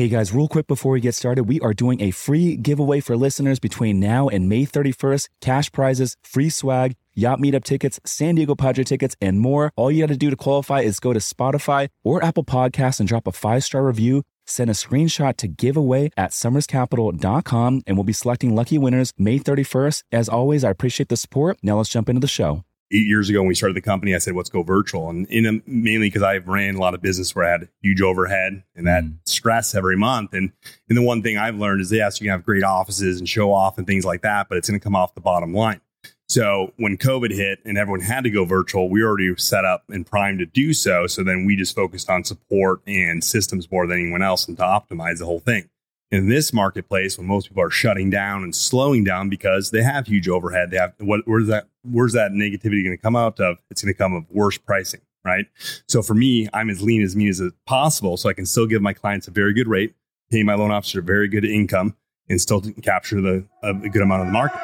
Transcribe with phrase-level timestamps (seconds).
[0.00, 3.18] Hey guys, real quick before we get started, we are doing a free giveaway for
[3.18, 5.28] listeners between now and May 31st.
[5.42, 9.74] Cash prizes, free swag, yacht meetup tickets, San Diego Padre tickets, and more.
[9.76, 13.06] All you got to do to qualify is go to Spotify or Apple Podcasts and
[13.06, 14.22] drop a five star review.
[14.46, 20.04] Send a screenshot to giveaway at somerscapital.com and we'll be selecting lucky winners May 31st.
[20.12, 21.58] As always, I appreciate the support.
[21.62, 24.18] Now let's jump into the show eight years ago when we started the company, I
[24.18, 25.08] said, let's go virtual.
[25.10, 28.00] And in a, mainly because I ran a lot of business where I had huge
[28.00, 29.16] overhead and that mm.
[29.24, 30.34] stress every month.
[30.34, 30.52] And,
[30.88, 33.52] and the one thing I've learned is, yes, you can have great offices and show
[33.52, 35.80] off and things like that, but it's going to come off the bottom line.
[36.28, 40.06] So when COVID hit and everyone had to go virtual, we already set up and
[40.06, 41.08] primed to do so.
[41.08, 44.62] So then we just focused on support and systems more than anyone else and to
[44.62, 45.68] optimize the whole thing
[46.10, 50.06] in this marketplace when most people are shutting down and slowing down because they have
[50.06, 50.70] huge overhead.
[50.70, 53.58] They have what where's that where's that negativity going to come out of?
[53.70, 55.46] It's going to come of worse pricing, right?
[55.88, 58.82] So for me, I'm as lean as mean as possible, so I can still give
[58.82, 59.94] my clients a very good rate,
[60.30, 61.96] pay my loan officer a very good income,
[62.28, 64.60] and still capture the a good amount of the market.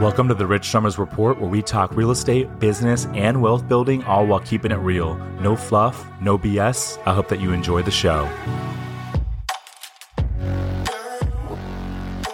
[0.00, 4.02] Welcome to the Rich Somers Report, where we talk real estate, business, and wealth building,
[4.04, 5.14] all while keeping it real.
[5.40, 7.00] No fluff, no BS.
[7.06, 8.28] I hope that you enjoy the show.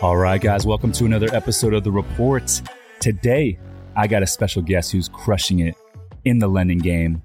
[0.00, 2.62] All right, guys, welcome to another episode of The Report.
[3.00, 3.58] Today,
[3.96, 5.74] I got a special guest who's crushing it
[6.24, 7.20] in the lending game.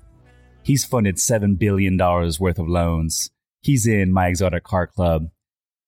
[0.63, 3.29] He's funded $7 billion worth of loans.
[3.61, 5.29] He's in my exotic car club,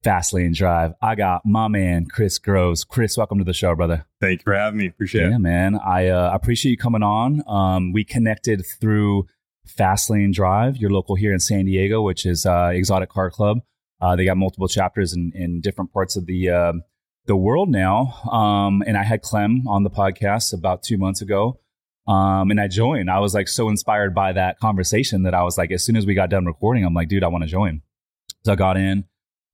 [0.03, 0.93] Fastlane Drive.
[1.01, 2.83] I got my man, Chris Groves.
[2.83, 4.05] Chris, welcome to the show, brother.
[4.21, 4.85] Thank you for having me.
[4.85, 5.31] Appreciate yeah, it.
[5.31, 5.79] Yeah, man.
[5.83, 7.41] I uh, appreciate you coming on.
[7.47, 9.25] Um, we connected through
[9.67, 13.61] Fastlane Drive, your local here in San Diego, which is uh, Exotic Car Club.
[14.01, 16.73] Uh, they got multiple chapters in, in different parts of the uh,
[17.25, 18.13] the world now.
[18.31, 21.59] Um, and I had Clem on the podcast about two months ago.
[22.07, 23.09] Um, and I joined.
[23.09, 26.05] I was like so inspired by that conversation that I was like, as soon as
[26.05, 27.81] we got done recording, I'm like, dude, I want to join.
[28.43, 29.05] So I got in.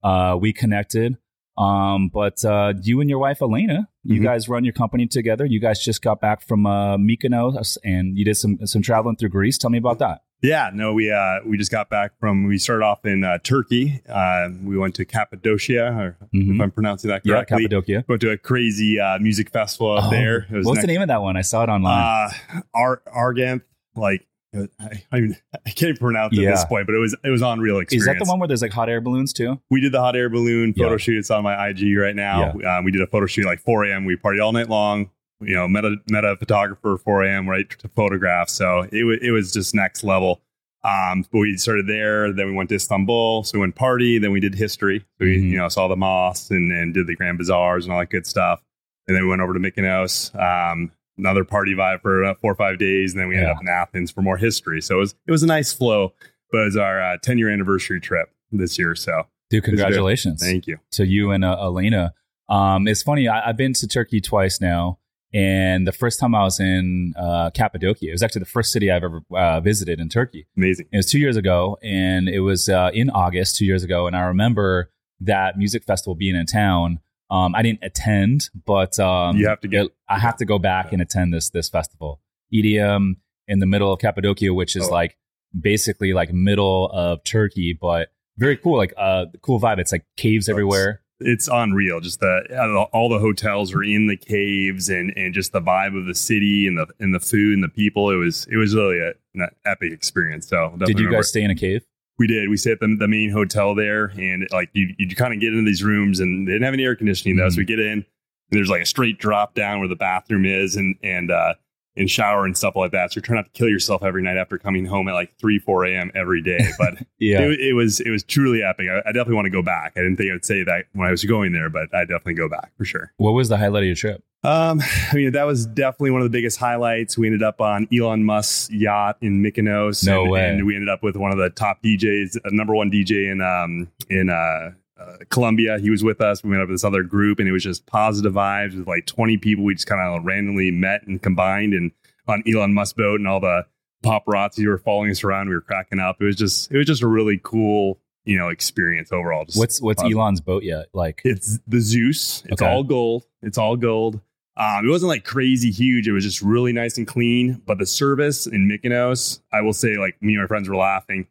[0.02, 1.16] Uh, we connected.
[1.56, 4.24] Um, but uh, you and your wife Aleyna, you mm-hmm.
[4.24, 5.46] guys run your company together.
[5.46, 9.30] You guys just got back from uh, Mykonos and you did some some traveling through
[9.30, 9.58] Greece.
[9.58, 10.22] Tell me about that.
[10.42, 12.46] Yeah, no, we uh, we just got back from.
[12.46, 14.02] We started off in uh, Turkey.
[14.08, 16.56] Uh, we went to Cappadocia, or mm-hmm.
[16.56, 17.62] if I'm pronouncing that correctly.
[17.62, 18.04] Yeah, Cappadocia.
[18.08, 20.46] Went to a crazy uh, music festival up oh, there.
[20.50, 21.36] What's next, the name of that one?
[21.36, 22.32] I saw it online.
[22.52, 23.62] Uh, Ar- Arganth,
[23.94, 25.28] like I, I,
[25.64, 26.50] I, can't pronounce it yeah.
[26.50, 28.02] at this point, but it was it was unreal experience.
[28.02, 29.60] Is that the one where there's like hot air balloons too?
[29.70, 30.96] We did the hot air balloon photo yeah.
[30.96, 31.18] shoot.
[31.18, 32.52] It's on my IG right now.
[32.58, 32.78] Yeah.
[32.78, 34.04] Um, we did a photo shoot like 4 a.m.
[34.04, 35.10] We partied all night long
[35.44, 37.48] you know, met a, met a photographer 4 a.m.
[37.48, 38.48] right to photograph.
[38.48, 40.40] So it, w- it was just next level.
[40.84, 44.32] Um, but we started there, then we went to Istanbul, so we went party, then
[44.32, 44.98] we did history.
[44.98, 45.46] So we, mm-hmm.
[45.52, 48.26] you know, saw the mosques and, and did the grand bazaars and all that good
[48.26, 48.60] stuff.
[49.06, 52.56] And then we went over to Mykonos, um, another party vibe for uh, four or
[52.56, 54.80] five days, and then we ended up in Athens for more history.
[54.80, 56.14] So it was it was a nice flow.
[56.50, 58.94] But it was our uh, 10 year anniversary trip this year.
[58.94, 60.42] So, dude, congratulations!
[60.42, 62.12] Thank you to you and uh, Aleyna.
[62.48, 63.26] Um, it's funny.
[63.26, 64.98] I, I've been to Turkey twice now.
[65.34, 68.90] And the first time I was in uh, Cappadocia, it was actually the first city
[68.90, 70.46] I've ever uh, visited in Turkey.
[70.56, 70.88] Amazing.
[70.92, 74.06] It was two years ago, and it was uh, in August two years ago.
[74.06, 74.90] And I remember
[75.20, 77.00] that music festival being in town.
[77.30, 79.88] Um, I didn't attend, but um, you have to get.
[80.06, 80.94] I have to go back yeah.
[80.94, 82.20] and attend this this festival.
[82.52, 83.14] EDM
[83.48, 84.92] in the middle of Cappadocia, which is oh.
[84.92, 85.16] like
[85.58, 88.76] basically like middle of Turkey, but very cool.
[88.76, 89.78] Like uh, cool vibe.
[89.78, 92.00] It's like caves everywhere it's unreal.
[92.00, 96.06] Just the all the hotels are in the caves, and and just the vibe of
[96.06, 98.10] the city and the and the food and the people.
[98.10, 100.48] It was it was really a, an epic experience.
[100.48, 101.84] So did you guys stay in a cave?
[102.18, 102.50] We did.
[102.50, 105.52] We stayed at the, the main hotel there, and like you you kind of get
[105.52, 107.44] into these rooms, and they didn't have any air conditioning though.
[107.44, 107.54] Mm-hmm.
[107.54, 108.04] So we get in, and
[108.50, 111.54] there's like a straight drop down where the bathroom is, and and uh,
[111.96, 113.12] and shower and stuff like that.
[113.12, 115.58] So you're trying not to kill yourself every night after coming home at like three,
[115.58, 116.10] four a.m.
[116.14, 116.58] every day.
[116.78, 118.88] But yeah, it, it, was it was truly epic.
[118.88, 119.92] I, I, definitely want to go back.
[119.94, 122.34] I didn't think I would say that when I was going there, but I definitely
[122.34, 123.12] go back for sure.
[123.18, 124.24] What was the highlight of your trip?
[124.42, 124.80] Um,
[125.10, 127.16] I mean, that was definitely one of the biggest highlights.
[127.16, 130.04] We ended up on Elon Musk's yacht in Mykonos.
[130.04, 130.48] No and, way.
[130.48, 133.88] And we ended up with one of the top DJs, number one DJ in um
[134.08, 135.78] in uh uh, Colombia.
[135.78, 136.42] He was with us.
[136.42, 139.06] We went up with this other group, and it was just positive vibes with like
[139.06, 139.64] 20 people.
[139.64, 141.92] We just kind of randomly met and combined, and
[142.28, 143.66] on Elon Musk boat and all the
[144.02, 145.48] paparazzi were following us around.
[145.48, 146.16] We were cracking up.
[146.20, 149.44] It was just it was just a really cool you know experience overall.
[149.44, 150.18] Just what's what's positive.
[150.18, 150.86] Elon's boat yet?
[150.92, 152.42] Like it's the Zeus.
[152.46, 152.70] It's okay.
[152.70, 153.24] all gold.
[153.42, 154.20] It's all gold.
[154.56, 156.06] Um, it wasn't like crazy huge.
[156.06, 157.62] It was just really nice and clean.
[157.64, 161.26] But the service in Mykonos, I will say, like me and my friends were laughing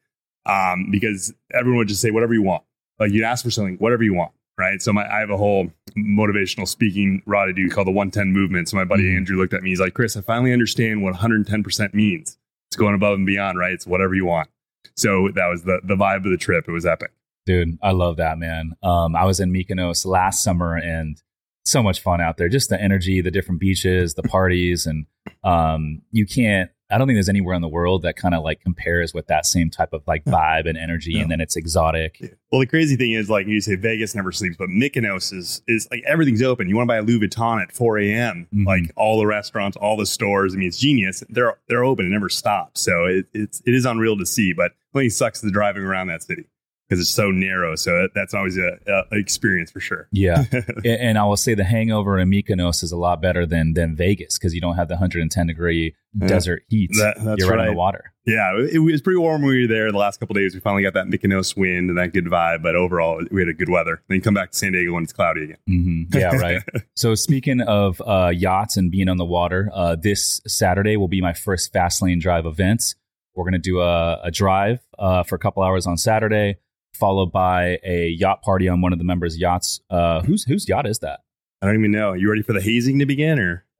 [0.47, 2.63] um, because everyone would just say whatever you want.
[3.01, 4.31] Like you'd ask for something, whatever you want
[4.61, 4.81] right?
[4.81, 8.69] So my, I have a whole motivational speaking raw to do called the 110 movement.
[8.69, 9.17] So my buddy mm-hmm.
[9.17, 9.71] Andrew looked at me.
[9.71, 12.37] He's like, Chris, I finally understand what 110% means.
[12.69, 13.73] It's going above and beyond, right?
[13.73, 14.49] It's whatever you want.
[14.95, 16.65] So that was the, the vibe of the trip.
[16.67, 17.11] It was epic.
[17.45, 18.73] Dude, I love that, man.
[18.83, 21.19] Um, I was in Mykonos last summer and
[21.65, 22.49] so much fun out there.
[22.49, 25.07] Just the energy, the different beaches, the parties, and
[25.43, 26.69] um, you can't.
[26.91, 29.45] I don't think there's anywhere in the world that kind of like compares with that
[29.45, 32.19] same type of like vibe and energy, and then it's exotic.
[32.19, 32.29] Yeah.
[32.51, 35.87] Well, the crazy thing is, like you say, Vegas never sleeps, but Mykonos is is
[35.91, 36.67] like everything's open.
[36.67, 38.47] You want to buy a Louis Vuitton at 4 a.m.
[38.53, 38.65] Mhm.
[38.65, 40.53] Like all the restaurants, all the stores.
[40.53, 41.23] I mean, it's genius.
[41.29, 42.05] They're they're open.
[42.05, 42.81] It never stops.
[42.81, 44.53] So it, it's it is unreal to see.
[44.53, 46.45] But only sucks the driving around that city
[46.91, 47.75] because it's so narrow.
[47.75, 50.09] So that, that's always a, a experience for sure.
[50.11, 50.43] Yeah,
[50.85, 54.37] and I will say the hangover in Mykonos is a lot better than than Vegas
[54.37, 56.27] because you don't have the 110 degree Yeah.
[56.27, 56.91] desert heat.
[56.97, 57.71] That- that's You're right, in right.
[57.71, 58.13] the water.
[58.25, 59.91] Yeah, it, it was pretty warm when we were there.
[59.91, 62.61] The last couple of days, we finally got that Mykonos wind and that good vibe.
[62.61, 64.01] But overall, we had a good weather.
[64.09, 65.57] Then you come back to San Diego when it's cloudy again.
[65.67, 66.61] hmm Yeah, right.
[66.95, 71.21] so speaking of uh, yachts and being on the water, uh, this Saturday will be
[71.21, 72.93] my first fast lane drive event.
[73.33, 76.57] We're going to do a, a drive uh, for a couple hours on Saturday,
[76.93, 79.81] followed by a yacht party on one of the members' yachts.
[79.89, 81.21] Uh, whose whose yacht is that?
[81.61, 82.13] I don't even know.
[82.13, 83.65] You ready for the hazing to begin, or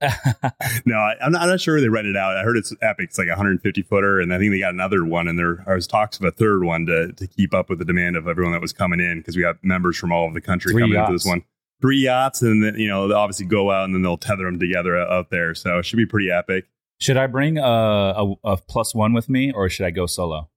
[0.84, 0.94] no?
[0.96, 2.36] I, I'm, not, I'm not sure they rented out.
[2.36, 3.06] I heard it's epic.
[3.10, 5.26] It's like a 150 footer, and I think they got another one.
[5.26, 8.16] And there was talks of a third one to to keep up with the demand
[8.16, 10.72] of everyone that was coming in because we got members from all over the country
[10.72, 11.08] Three coming yachts.
[11.08, 11.42] into this one.
[11.80, 14.60] Three yachts, and then you know they'll obviously go out and then they'll tether them
[14.60, 15.52] together out there.
[15.54, 16.66] So it should be pretty epic.
[17.00, 20.48] should I bring a, a, a plus one with me, or should I go solo?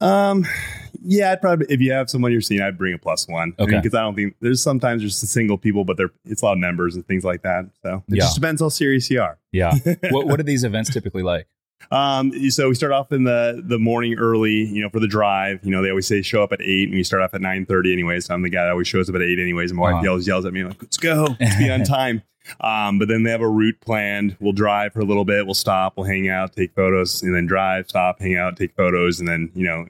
[0.00, 0.46] Um,
[1.02, 3.54] yeah, I'd probably if you have someone you're seeing, I'd bring a plus one.
[3.58, 3.76] Okay.
[3.76, 6.58] because I don't think there's sometimes just single people, but there it's a lot of
[6.58, 7.66] members and things like that.
[7.82, 8.20] So it Yeah.
[8.24, 9.38] just depends how serious you are.
[9.52, 9.72] Yeah.
[10.10, 11.46] what what are these events typically like?
[11.90, 15.60] Um, so we start off in the the morning early, you know, for the drive.
[15.64, 17.64] You know, they always say show up at eight, and we start off at nine
[17.64, 17.92] thirty.
[17.92, 19.70] Anyways, so I'm the guy that always shows up at eight, anyways.
[19.70, 19.96] And my Uh-huh.
[19.96, 22.22] wife yells yells at me like, "Let's go, let's be on time."
[22.60, 24.36] Um, but then they have a route planned.
[24.40, 25.44] We'll drive for a little bit.
[25.44, 25.96] We'll stop.
[25.96, 29.50] We'll hang out, take photos, and then drive, stop, hang out, take photos, and then
[29.54, 29.86] you know,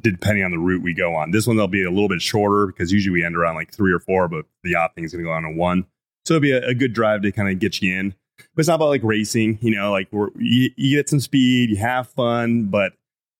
[0.00, 1.30] depending on the route we go on.
[1.30, 3.92] This one they'll be a little bit shorter because usually we end around like three
[3.92, 5.86] or four, but the yacht thing is going to go on a one.
[6.24, 8.14] So it'll be a, a good drive to kind of get you in.
[8.54, 11.70] But it's not about like racing, you know, like we're, you, you get some speed,
[11.70, 12.92] you have fun, but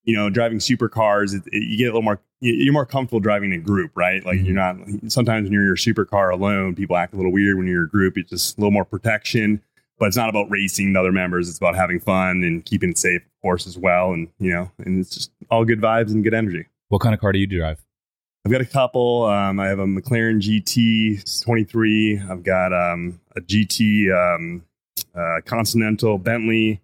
[0.04, 3.52] you know, driving supercars, it, it, you get a little more, you're more comfortable driving
[3.52, 4.25] in a group, right?
[4.25, 4.76] Like you're not,
[5.08, 7.88] sometimes when you're in your supercar alone, people act a little weird when you're a
[7.88, 8.17] group.
[8.17, 9.61] It's just a little more protection,
[9.99, 11.49] but it's not about racing the other members.
[11.49, 14.12] It's about having fun and keeping it safe, of course, as well.
[14.12, 16.67] And, you know, and it's just all good vibes and good energy.
[16.88, 17.85] What kind of car do you drive?
[18.44, 19.25] I've got a couple.
[19.25, 22.23] Um, I have a McLaren GT 23.
[22.31, 24.64] I've got um, a GT um,
[25.14, 26.81] uh, Continental Bentley.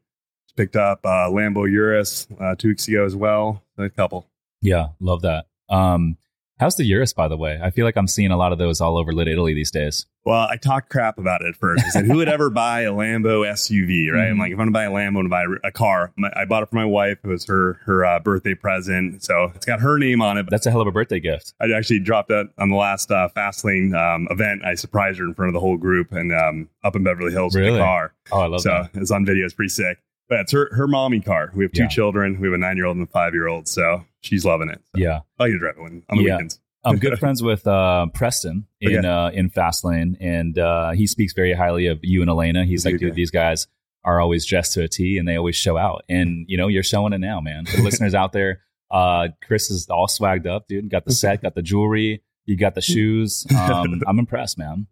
[0.57, 3.63] Picked up uh, Lambo Urus uh, two weeks ago as well.
[3.77, 4.29] A couple.
[4.65, 5.45] Yeah, love that.
[5.69, 6.17] Um,
[6.59, 7.61] how's the Urus, by the way?
[7.63, 10.07] I feel like I'm seeing a lot of those all over Little Italy these days.
[10.25, 11.85] Well, I talked crap about it at first.
[11.85, 14.29] I said, "Who would ever buy a Lambo SUV?" Right?
[14.29, 14.39] I'm Mhm.
[14.39, 16.13] like, if I'm gonna buy a Lambo, I'm gonna buy a car.
[16.17, 17.19] My, I bought it for my wife.
[17.23, 20.45] It was her her uh, birthday present, so it's got her name on it.
[20.45, 21.53] But That's a hell of a birthday gift.
[21.61, 24.65] I actually dropped that on the last uh, Fastlane um, event.
[24.65, 27.55] I surprised her in front of the whole group and um, up in Beverly Hills
[27.55, 28.15] with the car.
[28.33, 28.91] Oh, I love so that.
[28.99, 29.45] it's on video.
[29.45, 29.99] It's pretty sick.
[30.29, 31.51] But it's her her mommy car.
[31.55, 31.89] We have two Yeah.
[31.89, 32.41] children.
[32.41, 33.69] We have a nine year old and a five year old.
[33.69, 34.81] So she's loving it.
[34.95, 35.21] So Yeah.
[35.39, 36.37] I like to drive it when, on the Yeah.
[36.37, 36.61] weekends.
[36.85, 39.09] I'm good friends with uh, Preston in Okay.
[39.09, 42.65] uh, in Fastlane, and uh, he speaks very highly of you and Aleyna.
[42.65, 43.67] He's like, dude, these guys
[44.05, 46.05] are always dressed to a T, and they always show out.
[46.11, 47.65] And you know, you're showing it now, man.
[47.65, 48.61] For the listeners out there,
[48.91, 50.91] uh, Chris is all swagged up, dude.
[50.91, 53.47] Got the set, got the jewelry, you got the shoes.
[53.57, 54.87] Um, I'm impressed, man.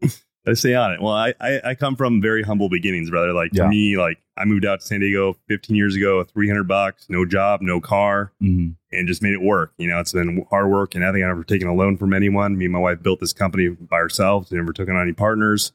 [0.46, 1.00] I stay on it.
[1.00, 3.32] Well, I, I I come from very humble beginnings, brother.
[3.32, 3.64] Like Yeah.
[3.64, 7.25] for me, like I moved out to San Diego 15 years ago, 300 bucks, no
[7.25, 8.75] job, no car, Mhm.
[8.90, 9.72] and just made it work.
[9.78, 12.12] You know, it's been hard work, and I think I've never taken a loan from
[12.12, 12.58] anyone.
[12.58, 14.50] Me and my wife built this company by ourselves.
[14.50, 15.72] We never took on any partners.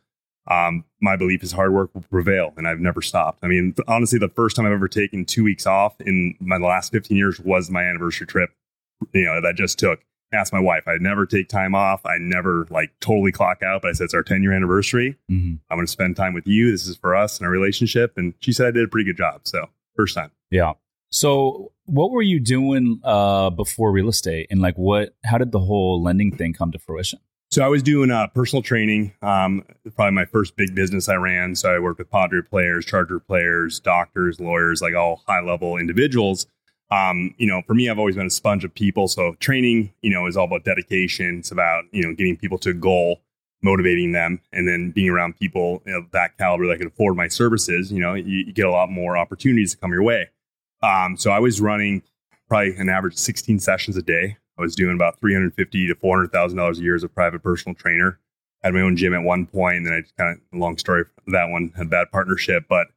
[0.49, 3.39] Um, my belief is hard work will prevail, and I've never stopped.
[3.43, 6.91] I mean, honestly, the first time I've ever taken two weeks off in my last
[6.91, 8.49] 15 years was my anniversary trip.
[9.13, 9.99] You know, that I just took.
[10.33, 10.83] Asked my wife.
[10.87, 12.05] I'd never take time off.
[12.05, 13.81] I never like totally clock out.
[13.81, 15.17] But I said it's our 10 year anniversary.
[15.31, 15.59] Mhm.
[15.69, 16.69] I'm going to spend time with you.
[16.71, 18.13] This is for us and our relationship.
[18.17, 19.41] And she said I did a pretty good job.
[19.43, 20.31] So first time.
[20.51, 20.73] Yeah.
[21.09, 25.15] So, what were you doing uh, before real estate, and like, what?
[25.23, 27.19] How did the whole lending thing come to fruition?
[27.49, 29.13] So I was doing uh, personal training.
[29.21, 29.63] Um,
[29.95, 31.55] probably my first big business I ran.
[31.55, 36.45] So I worked with Padre players, Charger players, doctors, lawyers, like all high level individuals.
[36.89, 39.07] Um, you know, for me, I've always been a sponge of people.
[39.07, 41.39] So training, you know, is all about dedication.
[41.39, 43.21] It's about you know getting people to a goal,
[43.61, 47.91] motivating them, and then being around people of that caliber that can afford my services.
[47.91, 50.29] You know, you, you get a lot more opportunities to come your way.
[50.81, 52.03] Um, so I was running
[52.47, 54.37] probably an average 16 sessions a day.
[54.57, 57.75] I was doing about 350 to 400 thousand dollars a year as a private personal
[57.75, 58.19] trainer.
[58.63, 60.77] I Had my own gym at one point, and then I just kind of long
[60.77, 62.87] story that one had a bad partnership, but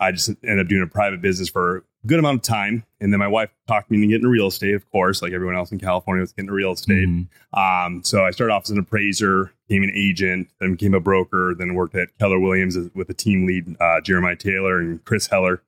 [0.00, 2.84] I just ended up doing a private business for good amount of time.
[3.00, 5.56] And then my wife talked me into getting into real estate, of course, like everyone
[5.56, 7.08] else in California was getting into real estate.
[7.08, 7.58] Mm-hmm.
[7.58, 11.54] Um, so I started off as an appraiser, became an agent, then became a broker,
[11.56, 15.62] then worked at Keller Williams with a team lead, uh, Jeremiah Taylor and Chris Heller,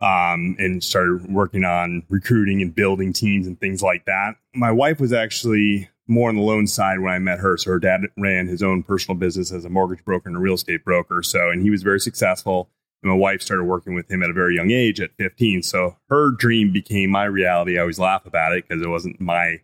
[0.00, 4.34] um, and started working on recruiting and building teams and things like that.
[4.54, 7.56] My wife was actually more on the loan side when I met her.
[7.56, 10.54] So her dad ran his own personal business as a mortgage broker and a real
[10.54, 11.22] estate broker.
[11.22, 12.70] So, and he was very successful.
[13.02, 15.62] My wife started working with him at a very young age at 15.
[15.62, 17.78] So her dream became my reality.
[17.78, 19.60] I always laugh about it because it wasn't my,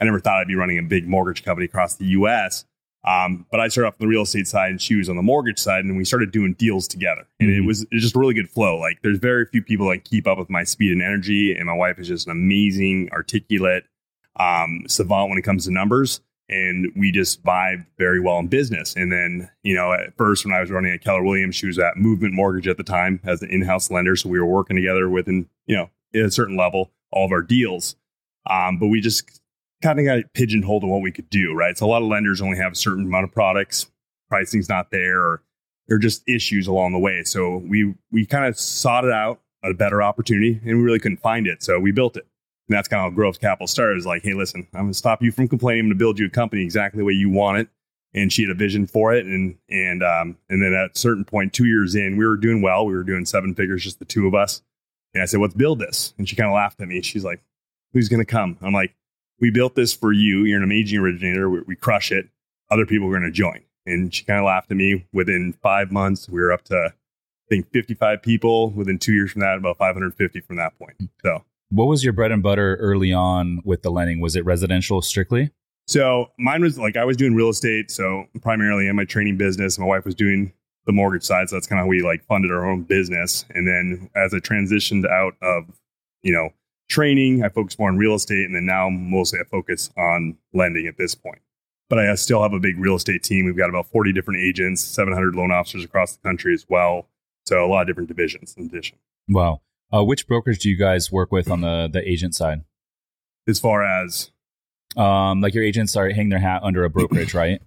[0.00, 2.66] I never thought I'd be running a big mortgage company across the US.
[3.06, 5.22] Um, but I started off on the real estate side and she was on the
[5.22, 7.26] mortgage side and we started doing deals together.
[7.40, 7.62] And mm-hmm.
[7.62, 8.78] it was, it was just a really good flow.
[8.78, 11.54] Like there's very few people that keep up with my speed and energy.
[11.54, 13.84] And my wife is just an amazing, articulate,
[14.36, 16.20] um, savant when it comes to numbers
[16.54, 18.94] and we just vibed very well in business.
[18.94, 21.80] And then, you know, at first when I was running at Keller Williams, she was
[21.80, 24.14] at Movement Mortgage at the time as an in-house lender.
[24.14, 27.42] So we were working together within, you know, at a certain level, all of our
[27.42, 27.96] deals.
[28.48, 29.40] Um, but we just
[29.82, 31.76] kind of got pigeonholed to what we could do, right?
[31.76, 33.90] So a lot of lenders only have a certain amount of products,
[34.30, 35.42] pricing's not there, or
[35.88, 37.24] there are just issues along the way.
[37.24, 41.20] So we we kind of sought it out a better opportunity and we really couldn't
[41.20, 41.62] find it.
[41.62, 42.26] So we built it.
[42.68, 44.04] And that's kind of how Groves Capital started.
[44.04, 45.80] Like, hey, listen, I'm going to stop you from complaining.
[45.80, 47.68] I'm going to build you a company exactly the way you want it.
[48.14, 51.24] And she had a vision for it, and and um, and then at a certain
[51.24, 52.86] point, two years in, we were doing well.
[52.86, 54.62] We were doing seven figures, just the two of us.
[55.14, 56.12] And I said, let's build this.
[56.18, 57.00] And she kind of laughed at me.
[57.02, 57.42] She's like,
[57.92, 58.58] who's going to come?
[58.60, 58.94] I'm like,
[59.40, 60.44] we built this for you.
[60.44, 61.48] You're an amazing originator.
[61.48, 62.28] We, we crush it.
[62.70, 63.62] Other people are going to join.
[63.86, 65.06] And she kind of laughed at me.
[65.12, 68.70] Within five months, we were up to, I think, 55 people.
[68.70, 70.96] Within two years from that, about 550 from that point.
[71.22, 74.20] So what was your bread and butter early on with the lending?
[74.20, 75.50] Was it residential strictly?
[75.86, 79.78] So mine was like I was doing real estate, so primarily in my training business.
[79.78, 80.52] My wife was doing
[80.86, 83.44] the mortgage side, so that's kind of how we like funded our own business.
[83.50, 85.64] And then as I transitioned out of
[86.22, 86.50] you know
[86.88, 90.86] training, I focused more on real estate, and then now mostly I focus on lending
[90.86, 91.40] at this point.
[91.90, 93.44] But I still have a big real estate team.
[93.44, 97.08] We've got about 40 different agents, 700 loan officers across the country as well.
[97.46, 98.96] So a lot of different divisions in addition.
[99.28, 99.60] Wow.
[99.92, 102.62] Uh, which brokers do you guys work with on the the agent side?
[103.46, 104.30] As far as
[104.96, 107.60] um, like your agents are hang their hat under a brokerage, right?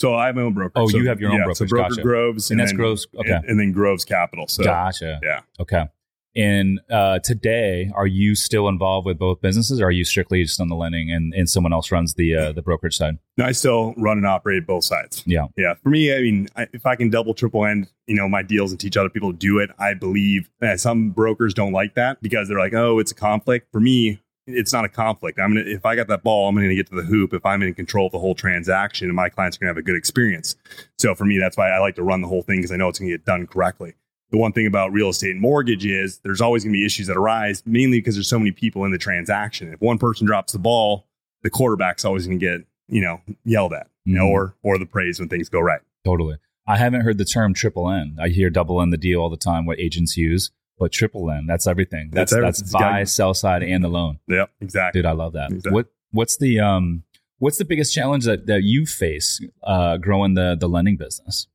[0.00, 0.72] So I have my own broker.
[0.74, 1.70] Oh, so, you have your own yeah, brokerage.
[1.70, 2.02] So broker gotcha.
[2.02, 3.06] Groves, and, and that's then, Groves.
[3.16, 4.48] Okay, and, and, then Groves Capital.
[4.48, 5.20] So gotcha.
[5.22, 5.40] Yeah.
[5.60, 5.86] Okay.
[6.34, 10.60] And uh, today, are you still involved with both businesses, or are you strictly just
[10.60, 13.18] on the lending, and, and someone else runs the uh, the brokerage side?
[13.36, 15.22] No, I still run and operate both sides.
[15.26, 15.74] Yeah, yeah.
[15.82, 18.70] For me, I mean, I, if I can double, triple end, you know, my deals
[18.70, 22.22] and teach other people to do it, I believe that some brokers don't like that
[22.22, 23.68] because they're like, oh, it's a conflict.
[23.70, 25.38] For me, it's not a conflict.
[25.38, 27.34] I'm gonna if I got that ball, I'm gonna get to the hoop.
[27.34, 29.82] If I'm in control of the whole transaction, and my clients are gonna have a
[29.82, 30.56] good experience.
[30.96, 32.88] So for me, that's why I like to run the whole thing because I know
[32.88, 33.96] it's gonna get done correctly
[34.32, 37.06] the one thing about real estate and mortgage is there's always going to be issues
[37.06, 39.72] that arise, mainly because there's so many people in the transaction.
[39.72, 41.06] If one person drops the ball,
[41.42, 44.14] the quarterback's always going to get, you know, yelled at, mm-hmm.
[44.14, 45.82] know, or or the praise when things go right.
[46.04, 46.38] Totally.
[46.66, 48.18] I haven't heard the term triple end.
[48.20, 51.48] I hear double end the deal all the time, what agents use, but triple end,
[51.48, 52.08] that's everything.
[52.10, 54.18] That's that's, that's buy, sell side, and the loan.
[54.28, 55.00] Yep, exactly.
[55.00, 55.50] Dude, I love that.
[55.50, 55.72] Exactly.
[55.72, 57.02] What what's the um
[57.38, 61.48] what's the biggest challenge that, that you face uh, growing the the lending business?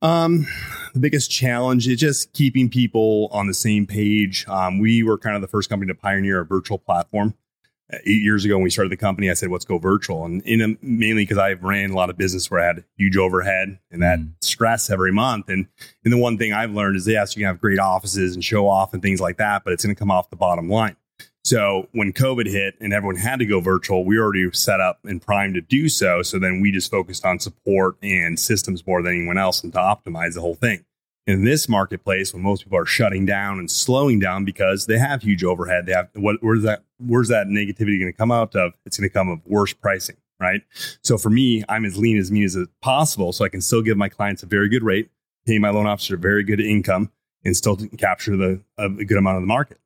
[0.00, 0.46] Um,
[0.94, 4.46] the biggest challenge is just keeping people on the same page.
[4.48, 7.34] Um, we were kind of the first company to pioneer a virtual platform.
[7.92, 10.42] Uh, eight years ago, when we started the company, I said, "Let's go virtual," and
[10.42, 13.78] in a, mainly because I ran a lot of business where I had huge overhead
[13.90, 14.32] and that mm.
[14.40, 15.48] stress every month.
[15.48, 15.66] And
[16.04, 18.68] and the one thing I've learned is, yes, you can have great offices and show
[18.68, 20.96] off and things like that, but it's going to come off the bottom line.
[21.48, 25.22] So when COVID hit and everyone had to go virtual, we already set up and
[25.22, 26.20] primed to do so.
[26.20, 29.78] So then we just focused on support and systems more than anyone else and to
[29.78, 30.84] optimize the whole thing.
[31.26, 35.22] In this marketplace, when most people are shutting down and slowing down because they have
[35.22, 38.74] huge overhead, they have what where's that where's that negativity going to come out of?
[38.84, 40.60] It's going to come of worse pricing, right?
[41.02, 43.96] So for me, I'm as lean as mean as possible, so I can still give
[43.96, 45.10] my clients a very good rate,
[45.46, 47.10] pay my loan officer a very good income,
[47.42, 49.80] and still capture the a good amount of the market.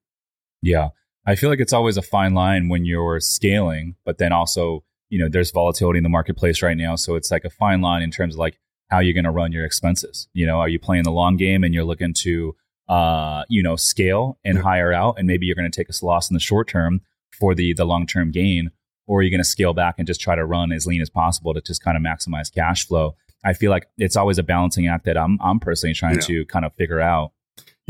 [0.60, 0.88] Yeah.
[1.26, 5.18] I feel like it's always a fine line when you're scaling, but then also, you
[5.18, 6.96] know, there's volatility in the marketplace right now.
[6.96, 9.52] So it's like a fine line in terms of like how you're going to run
[9.52, 10.28] your expenses.
[10.32, 12.56] You know, are you playing the long game and you're looking to,
[12.88, 16.28] uh, you know, scale and hire out, and maybe you're going to take a loss
[16.28, 17.00] in the short term
[17.38, 18.70] for the the long term gain,
[19.06, 21.08] or are you going to scale back and just try to run as lean as
[21.08, 23.16] possible to just kind of maximize cash flow?
[23.44, 26.26] I feel like it's always a balancing act that I'm I'm personally trying yeah.
[26.26, 27.32] to kind of figure out.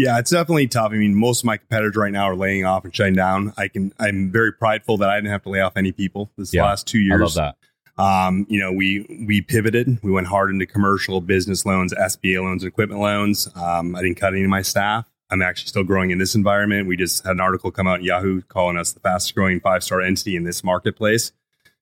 [0.03, 0.91] Yeah, it's definitely tough.
[0.91, 3.53] I mean, most of my competitors right now are laying off and shutting down.
[3.57, 6.53] I can, I'm very prideful that I didn't have to lay off any people this
[6.53, 7.21] yeah, last two years.
[7.21, 7.57] I love
[7.97, 8.03] that.
[8.03, 10.01] Um, you know, we we pivoted.
[10.03, 13.49] We went hard into commercial business loans, SBA loans, and equipment loans.
[13.55, 15.09] Um, I didn't cut any of my staff.
[15.31, 16.89] I'm actually still growing in this environment.
[16.89, 19.85] We just had an article come out in Yahoo calling us the fastest growing five
[19.85, 21.31] star entity in this marketplace,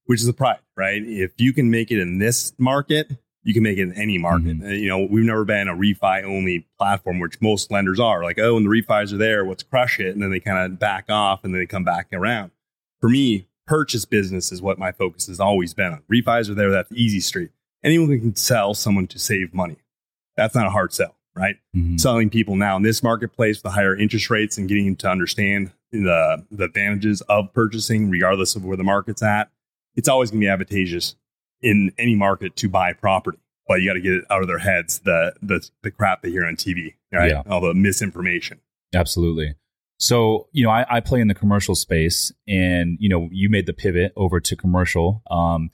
[0.04, 1.02] which is a pride, right?
[1.02, 3.12] If you can make it in this market,
[3.42, 4.59] you can make it in any market.
[4.59, 4.70] Mm-hmm.
[4.73, 8.54] You know, we've never been a refi only platform, which most lenders are like, oh,
[8.54, 10.14] when the refis are there, let's crush it.
[10.14, 12.50] And then they kind of back off and then they come back around.
[13.00, 16.02] For me, purchase business is what my focus has always been on.
[16.12, 17.50] Refis are there, that's easy street.
[17.82, 19.78] Anyone can sell someone to save money.
[20.37, 21.56] That's not a hard sell, right?
[21.75, 21.97] Mm-hmm.
[21.97, 25.09] Selling people now in this marketplace with the higher interest rates and getting them to
[25.09, 29.50] understand the, the advantages of purchasing, regardless of where the market's at,
[29.97, 31.16] it's always going to be advantageous
[31.62, 33.38] in any market to buy property.
[33.68, 36.30] But you got to get it out of their heads the the the crap they
[36.30, 37.30] hear on TV, right?
[37.30, 37.42] Yeah.
[37.48, 38.60] All the misinformation.
[38.94, 39.54] Absolutely.
[40.00, 43.66] So, you know, I, I, play in the commercial space and, you know, you made
[43.66, 45.22] the pivot over to commercial.
[45.30, 45.68] Um,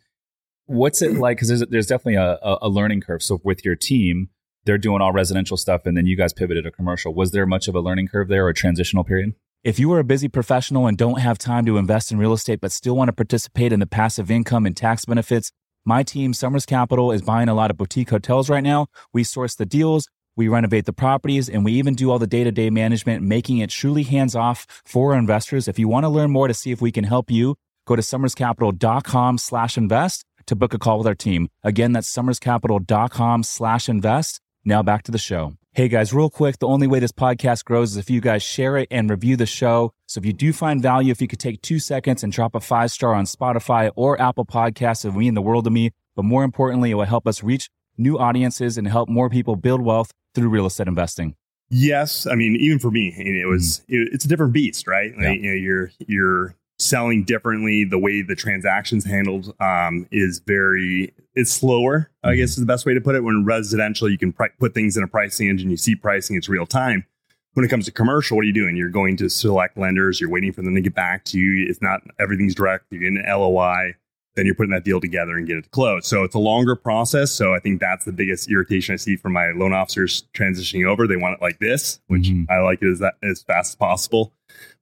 [0.64, 1.36] what's it like?
[1.36, 3.22] Because there's, there's definitely a, a, learning curve.
[3.22, 4.30] So, with your team,
[4.64, 7.14] they're doing all residential stuff and then you guys pivoted to commercial.
[7.14, 9.34] Was there much of a learning curve there or a transitional period?
[9.62, 12.60] If you are a busy professional and don't have time to invest in real estate,
[12.60, 15.52] but still want to participate in the passive income and tax benefits,
[15.86, 18.88] my team, Somers Capital, is buying a lot of boutique hotels right now.
[19.12, 22.44] We source the deals, we renovate the properties, and we even do all the day
[22.44, 25.68] to day management, making it truly hands off for investors.
[25.68, 28.02] If you want to learn more to see if we can help you, go to
[28.02, 31.48] somerscapital.com slash invest to book a call with our team.
[31.62, 34.40] Again, that's somerscapital.com slash invest.
[34.64, 35.54] Now back to the show.
[35.76, 38.78] Hey guys, real quick, the only way this podcast grows is if you guys share
[38.78, 39.92] it and review the show.
[40.06, 42.61] So if you do find value, if you could take two seconds and drop a
[42.61, 45.90] five star on Spotify or Apple Podcasts, it would mean the world to me.
[46.14, 47.68] But more importantly, it will help us reach
[47.99, 51.35] new audiences and help more people build wealth through real estate investing.
[51.68, 53.97] Yes, I mean, even for me, it was mm-hmm.
[53.97, 55.12] it, it's a different beast, right?
[55.14, 55.33] Like, yeah.
[55.33, 57.85] you know, you're you're selling differently.
[57.85, 62.11] The way the transactions handled um, is very it's slower.
[62.23, 62.38] I mm-hmm.
[62.38, 63.23] guess is the best way to put it.
[63.23, 65.71] When residential, you can put things in a pricing engine.
[65.71, 67.04] You see pricing; it's real time.
[67.54, 68.76] When it comes to commercial, what are you doing?
[68.76, 70.21] You're going to select lenders.
[70.21, 71.66] You're waiting for them to get back to you.
[71.68, 72.85] It's not everything's direct.
[72.90, 73.95] You're getting an LOI.
[74.35, 76.06] Then you're putting that deal together and get it to close.
[76.06, 77.33] So it's a longer process.
[77.33, 81.06] So I think that's the biggest irritation I see from my loan officers transitioning over.
[81.06, 82.52] They want it like this, which mm-hmm.
[82.52, 84.34] I like it as that as fast as possible.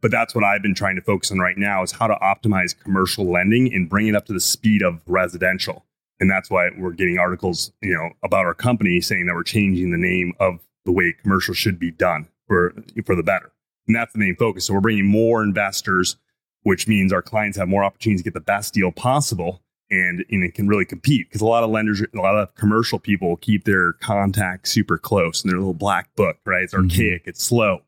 [0.04, 2.78] But that's what I've been trying to focus on right now is how to optimize
[2.78, 5.82] commercial lending and bring it up to the speed of residential.
[6.20, 9.92] And that's why we're getting articles, you know, about our company saying that we're changing
[9.92, 12.74] the name of the way commercial should be done for
[13.06, 13.50] for the better.
[13.86, 14.66] And that's the main focus.
[14.66, 16.18] So we're bringing more investors,
[16.64, 20.44] which means our clients have more opportunities to get the best deal possible and, and
[20.44, 23.64] it can really compete because a lot of lenders, a lot of commercial people keep
[23.64, 26.64] their contacts super close and their little black book, right?
[26.64, 26.90] It's mm-hmm.
[26.90, 27.80] archaic, it's slow.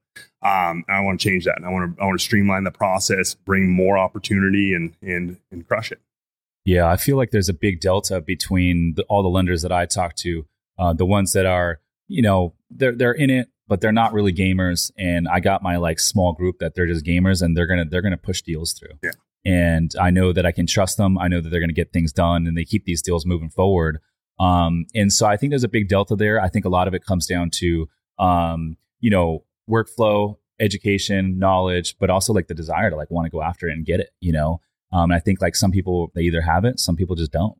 [0.46, 2.70] Um, I want to change that, and I want to I want to streamline the
[2.70, 6.00] process, bring more opportunity, and and and crush it.
[6.64, 9.86] Yeah, I feel like there's a big delta between the, all the lenders that I
[9.86, 10.46] talk to,
[10.78, 14.32] uh, the ones that are you know they're they're in it, but they're not really
[14.32, 17.86] gamers, and I got my like small group that they're just gamers, and they're gonna
[17.86, 18.98] they're gonna push deals through.
[19.02, 19.12] Yeah.
[19.44, 21.18] And I know that I can trust them.
[21.18, 23.48] I know that they're going to get things done, and they keep these deals moving
[23.48, 24.00] forward.
[24.40, 26.40] Um, and so I think there's a big delta there.
[26.40, 31.96] I think a lot of it comes down to, um, you know, workflow, education, knowledge,
[31.98, 34.10] but also like the desire to like want to go after it and get it,
[34.20, 34.60] you know?
[34.92, 37.58] Um, and I think like some people, they either have it, some people just don't.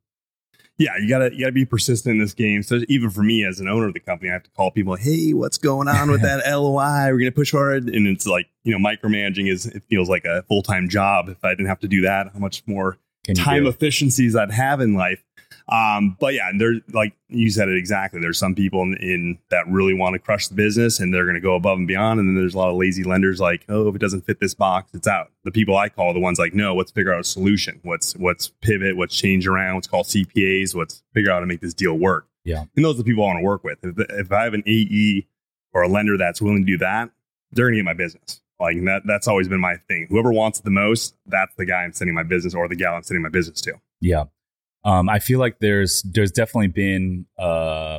[0.78, 2.62] Yeah, you gotta you gotta be persistent in this game.
[2.62, 4.94] So even for me as an owner of the company, I have to call people.
[4.94, 7.10] Hey, what's going on with that LOI?
[7.10, 10.42] We're gonna push hard, and it's like you know, micromanaging is it feels like a
[10.42, 11.30] full time job.
[11.30, 12.98] If I didn't have to do that, how much more
[13.34, 15.24] time efficiencies I'd have in life.
[15.68, 18.20] Um, but yeah, there's like you said it exactly.
[18.20, 21.34] There's some people in, in that really want to crush the business and they're going
[21.34, 22.20] to go above and beyond.
[22.20, 24.54] And then there's a lot of lazy lenders like, oh, if it doesn't fit this
[24.54, 25.32] box, it's out.
[25.42, 27.80] The people I call the ones like, no, let's figure out a solution.
[27.82, 28.96] What's what's pivot?
[28.96, 29.74] What's change around?
[29.74, 30.74] What's called CPAs?
[30.74, 32.28] What's figure out how to make this deal work?
[32.44, 33.78] Yeah, and those are the people I want to work with.
[33.82, 35.26] If, if I have an AE
[35.72, 37.10] or a lender that's willing to do that,
[37.50, 38.40] they're going to get my business.
[38.60, 40.06] Like that, that's always been my thing.
[40.08, 42.94] Whoever wants it the most, that's the guy I'm sending my business or the gal
[42.94, 43.74] I'm sending my business to.
[44.00, 44.24] Yeah.
[44.86, 47.98] Um, I feel like there's there's definitely been uh,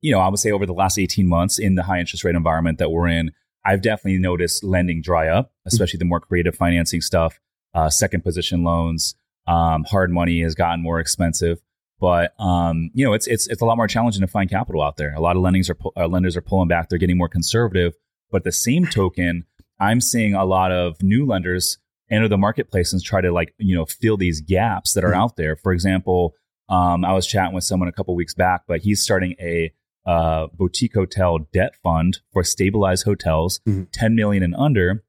[0.00, 2.36] you know I would say over the last 18 months in the high interest rate
[2.36, 3.32] environment that we're in,
[3.64, 5.68] I've definitely noticed lending dry up, mm-hmm.
[5.68, 7.40] especially the more creative financing stuff,
[7.74, 9.16] uh, second position loans,
[9.48, 11.60] um, hard money has gotten more expensive.
[12.00, 14.96] But um, you know it's it's it's a lot more challenging to find capital out
[14.96, 15.12] there.
[15.14, 17.94] A lot of lendings are uh, lenders are pulling back; they're getting more conservative.
[18.30, 19.44] But the same token,
[19.80, 21.78] I'm seeing a lot of new lenders
[22.10, 25.20] enter the marketplace and try to like you know fill these gaps that are mm-hmm.
[25.20, 25.56] out there.
[25.56, 26.34] For example,
[26.68, 29.72] um, I was chatting with someone a couple weeks back, but he's starting a
[30.06, 33.84] uh, boutique hotel debt fund for stabilized hotels, mm-hmm.
[33.92, 35.04] 10 million and under.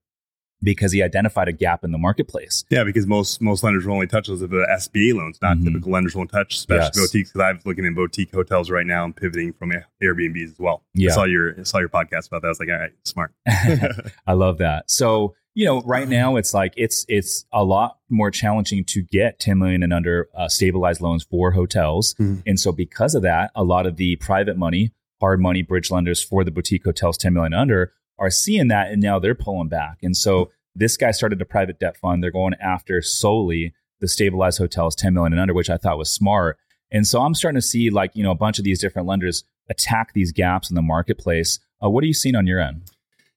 [0.61, 2.65] because he identified a gap in the marketplace.
[2.69, 5.67] Yeah, because most most lenders will only touch those if the SBA loans, not mm-hmm.
[5.67, 6.99] typical lenders won't touch special yes.
[6.99, 7.31] boutiques.
[7.31, 9.71] Because I'm looking at boutique hotels right now and pivoting from
[10.03, 10.83] Airbnbs as well.
[10.93, 12.47] Yeah, I saw your I saw your podcast about that.
[12.47, 13.33] I was like, all right, smart.
[14.27, 14.91] I love that.
[14.91, 19.39] So you know, right now it's like it's it's a lot more challenging to get
[19.39, 22.41] 10 million and under uh, stabilized loans for hotels, mm-hmm.
[22.45, 26.23] and so because of that, a lot of the private money, hard money bridge lenders
[26.23, 29.97] for the boutique hotels 10 million under are seeing that and now they're pulling back.
[30.03, 32.21] And so this guy started a private debt fund.
[32.21, 36.11] They're going after solely the stabilized hotels 10 million and under, which I thought was
[36.11, 36.57] smart.
[36.91, 39.43] And so I'm starting to see like, you know, a bunch of these different lenders
[39.69, 41.59] attack these gaps in the marketplace.
[41.83, 42.89] Uh, what are you seeing on your end?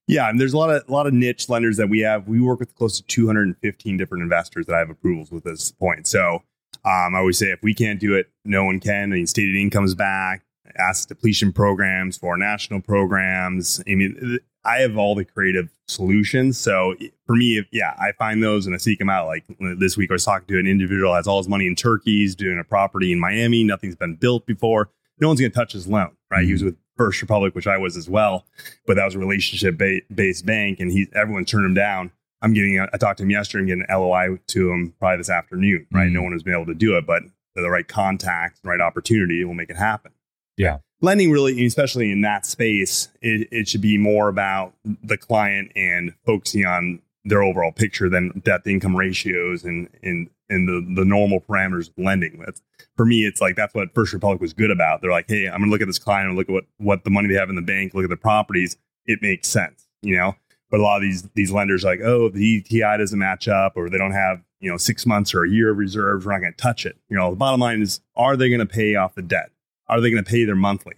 [0.09, 2.27] Yeah, and there's a lot of a lot of niche lenders that we have.
[2.27, 5.71] We work with close to 215 different investors that I have approvals with at this
[5.71, 6.07] point.
[6.07, 6.43] So
[6.85, 9.12] um, I always say if we can't do it, no one can.
[9.12, 10.43] I mean, stated income's back,
[10.77, 13.81] asset depletion programs, for national programs.
[13.87, 16.59] I mean, I have all the creative solutions.
[16.59, 16.95] So
[17.27, 19.27] for me, yeah, I find those and I seek them out.
[19.27, 19.45] Like
[19.79, 22.35] this week, I was talking to an individual that has all his money in turkeys,
[22.35, 23.65] doing a property in Miami.
[23.65, 24.91] Nothing's been built before.
[25.21, 26.38] No one's going to touch his loan, right?
[26.38, 26.47] Mm-hmm.
[26.47, 26.67] He was mm-hmm.
[26.71, 28.44] with First Republic, which I was as well,
[28.87, 29.81] but that was a relationship
[30.14, 32.12] based bank, and he everyone turned him down.
[32.42, 33.62] I'm getting, I talked to him yesterday.
[33.62, 36.07] I'm getting an LOI to him probably this afternoon, right?
[36.07, 36.14] Mm-hmm.
[36.14, 37.22] No one has been able to do it, but
[37.55, 40.12] the right contact, the right opportunity will make it happen.
[40.57, 45.70] Yeah lending really, especially in that space, it, it should be more about the client
[45.76, 50.95] and focusing on their overall picture than debt to income ratios and and and the
[50.97, 52.43] the normal parameters of lending.
[52.45, 52.61] That's,
[52.97, 55.01] for me, it's like that's what First Republic was good about.
[55.01, 57.11] They're like, hey, I'm gonna look at this client and look at what what the
[57.11, 58.77] money they have in the bank, look at the properties.
[59.07, 60.35] It makes sense, you know.
[60.71, 63.75] But a lot of these these lenders are like, oh, the DTI doesn't match up,
[63.77, 66.25] or they don't have you know six months or a year of reserves.
[66.25, 66.97] We're not to touch it.
[67.09, 69.51] You know, the bottom line is, are they to pay off the debt?
[69.89, 70.95] Are they to pay their monthly?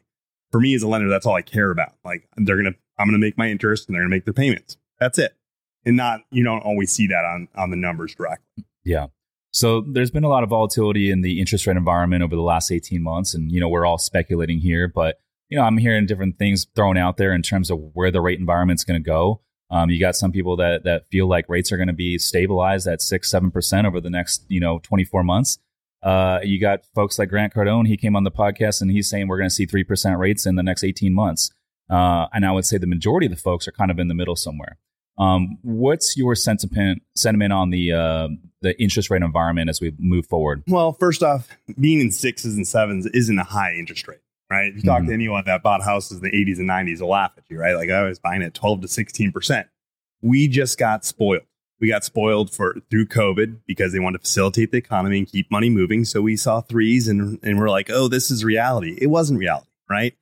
[0.52, 1.94] For me as a lender, that's all I care about.
[2.04, 4.76] Like they're gonna, I'm gonna make my interest and they're gonna make their payments.
[5.00, 5.34] That's it.
[5.86, 8.64] And not, you don't always see that on on the numbers directly.
[8.84, 9.06] Yeah.
[9.52, 12.72] So there's been a lot of volatility in the interest rate environment over the last
[12.72, 16.38] 18 months, and you know we're all speculating here, but you know I'm hearing different
[16.38, 19.42] things thrown out there in terms of where the rate environment's going to go.
[19.70, 22.86] Um, you got some people that that feel like rates are going to be stabilized
[22.86, 25.58] at six, seven percent over the next you know 24 months.
[26.02, 27.86] Uh, you got folks like Grant Cardone.
[27.86, 30.54] He came on the podcast and he's saying we're going to see 3% rates in
[30.54, 31.50] the next 18 months.
[31.88, 34.14] Uh, and I would say the majority of the folks are kind of in the
[34.14, 34.76] middle somewhere.
[35.16, 38.28] Um, what's your sentiment sentiment on the uh,
[38.62, 40.64] the interest rate environment as we move forward?
[40.66, 41.48] Well, first off,
[41.78, 44.68] being in sixes and sevens isn't a high interest rate, right?
[44.68, 45.08] If you talk mm-hmm.
[45.08, 47.76] to anyone that bought houses in the 80s and 90s, they'll laugh at you, right?
[47.76, 49.68] Like I was buying at 12 to 16 percent.
[50.20, 51.42] We just got spoiled
[51.80, 55.50] we got spoiled for through COVID because they wanted to facilitate the economy and keep
[55.50, 56.04] money moving.
[56.04, 58.96] So we saw threes and and we're like, oh, this is reality.
[59.00, 60.14] It wasn't reality, right?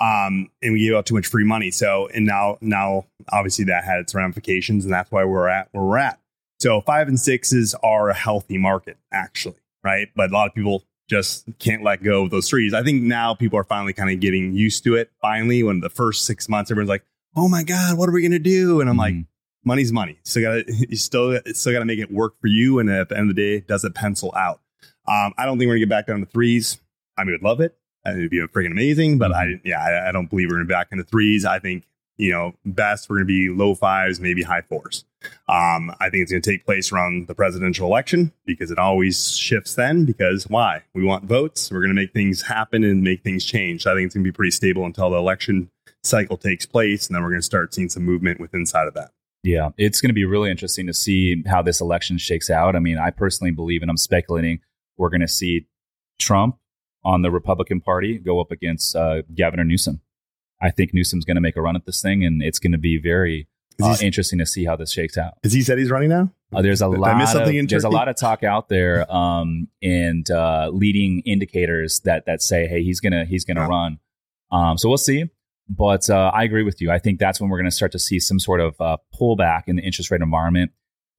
[0.00, 1.70] Um, and we gave out too much free money.
[1.70, 5.84] So and now now obviously that had its ramifications, and that's why we're at where
[5.84, 6.18] we're at.
[6.60, 10.08] So five and sixes are a healthy market, actually, right?
[10.14, 12.74] But a lot of people just can't let go of those threes.
[12.74, 15.10] I think now people are finally kind of getting used to it.
[15.20, 17.04] Finally, when the first six months, everyone's like,
[17.36, 19.18] "Oh my god, what are we gonna do?" And I'm mm-hmm.
[19.18, 19.26] like
[19.64, 20.18] money's money.
[20.24, 22.78] So gotta you still still got to make it work for you.
[22.78, 24.60] And at the end of the day, does it pencil out?
[25.08, 26.78] Um, I don't think we're gonna get back down to threes.
[27.18, 27.76] I mean, would love it.
[28.10, 29.18] It'd be freaking amazing.
[29.18, 31.44] But I yeah, I, I don't believe we're gonna be back into threes.
[31.44, 31.84] I think
[32.16, 35.04] you know best we're gonna be low fives, maybe high fours.
[35.48, 39.74] Um, I think it's gonna take place around the presidential election because it always shifts
[39.74, 40.04] then.
[40.04, 40.82] Because why?
[40.94, 41.70] We want votes.
[41.70, 43.82] We're gonna make things happen and make things change.
[43.82, 45.70] So I think it's gonna be pretty stable until the election
[46.02, 49.10] cycle takes place, and then we're gonna start seeing some movement within inside of that.
[49.46, 52.74] Yeah, it's going to be really interesting to see how this election shakes out.
[52.74, 54.58] I mean, I personally believe, and I'm speculating,
[54.96, 55.68] we're going to see
[56.18, 56.58] Trump
[57.06, 60.00] on the Republican Party go up against uh, Gavin Newsom.
[60.60, 62.78] I think Newsom's going to make a run at this thing, and it's going to
[62.78, 63.46] be very
[63.80, 65.34] uh, interesting to see how this shakes out.
[65.44, 66.32] Has he said he's running now?
[66.52, 67.36] Uh, there's a Did lot.
[67.36, 72.42] Of, there's a lot of talk out there, um, and uh, leading indicators that that
[72.42, 73.68] say, "Hey, he's gonna he's gonna wow.
[73.68, 73.98] run."
[74.50, 75.30] Um, so we'll see.
[75.68, 76.90] But uh, I agree with you.
[76.90, 79.64] I think that's when we're going to start to see some sort of uh, pullback
[79.66, 80.70] in the interest rate environment.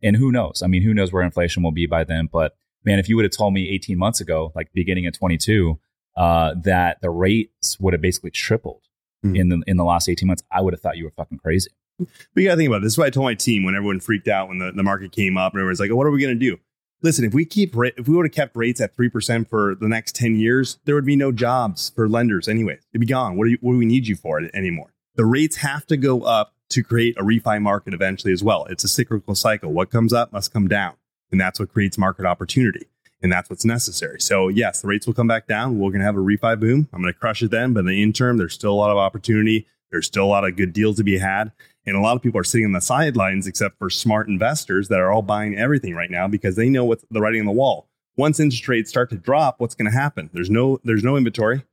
[0.01, 0.61] And who knows?
[0.63, 2.29] I mean, who knows where inflation will be by then?
[2.31, 2.55] But
[2.87, 5.79] man, if you would have told me 18 months ago, like beginning of 22,
[6.15, 8.81] uh, that the rates would have basically tripled
[9.23, 9.35] mm-hmm.
[9.35, 11.69] in the in the last 18 months, I would have thought you were fucking crazy.
[11.99, 12.83] But you got to think about it.
[12.83, 15.11] This is what I told my team when everyone freaked out when the, the market
[15.11, 16.59] came up and everyone's like, oh, what are we going to do?
[17.01, 19.87] listen, if we keep if we would have kept rates at three percent for the
[19.87, 22.79] next ten years, there would be no jobs for lenders anyway.
[22.91, 23.37] It'd be gone.
[23.37, 24.93] What you, what do we need you for anymore?
[25.15, 28.65] The rates have to go up to create a refi market eventually as well.
[28.65, 29.71] It's a cyclical cycle.
[29.71, 30.95] What comes up must come down,
[31.31, 32.87] and that's what creates market opportunity.
[33.21, 34.21] And that's what's necessary.
[34.21, 35.79] So yes, the rates will come back down.
[35.79, 36.87] We're going to have a refi boom.
[36.93, 37.73] I'm going to crush it then.
[37.73, 39.65] But in the interim, there's still a lot of opportunity.
[39.91, 41.51] There's still a lot of good deals to be had.
[41.85, 44.99] And a lot of people are sitting on the sidelines, except for smart investors that
[44.99, 47.87] are all buying everything right now because they know what's the writing on the wall.
[48.17, 50.29] Once interest rates start to drop, what's going to happen?
[50.33, 51.63] There's no there's no inventory.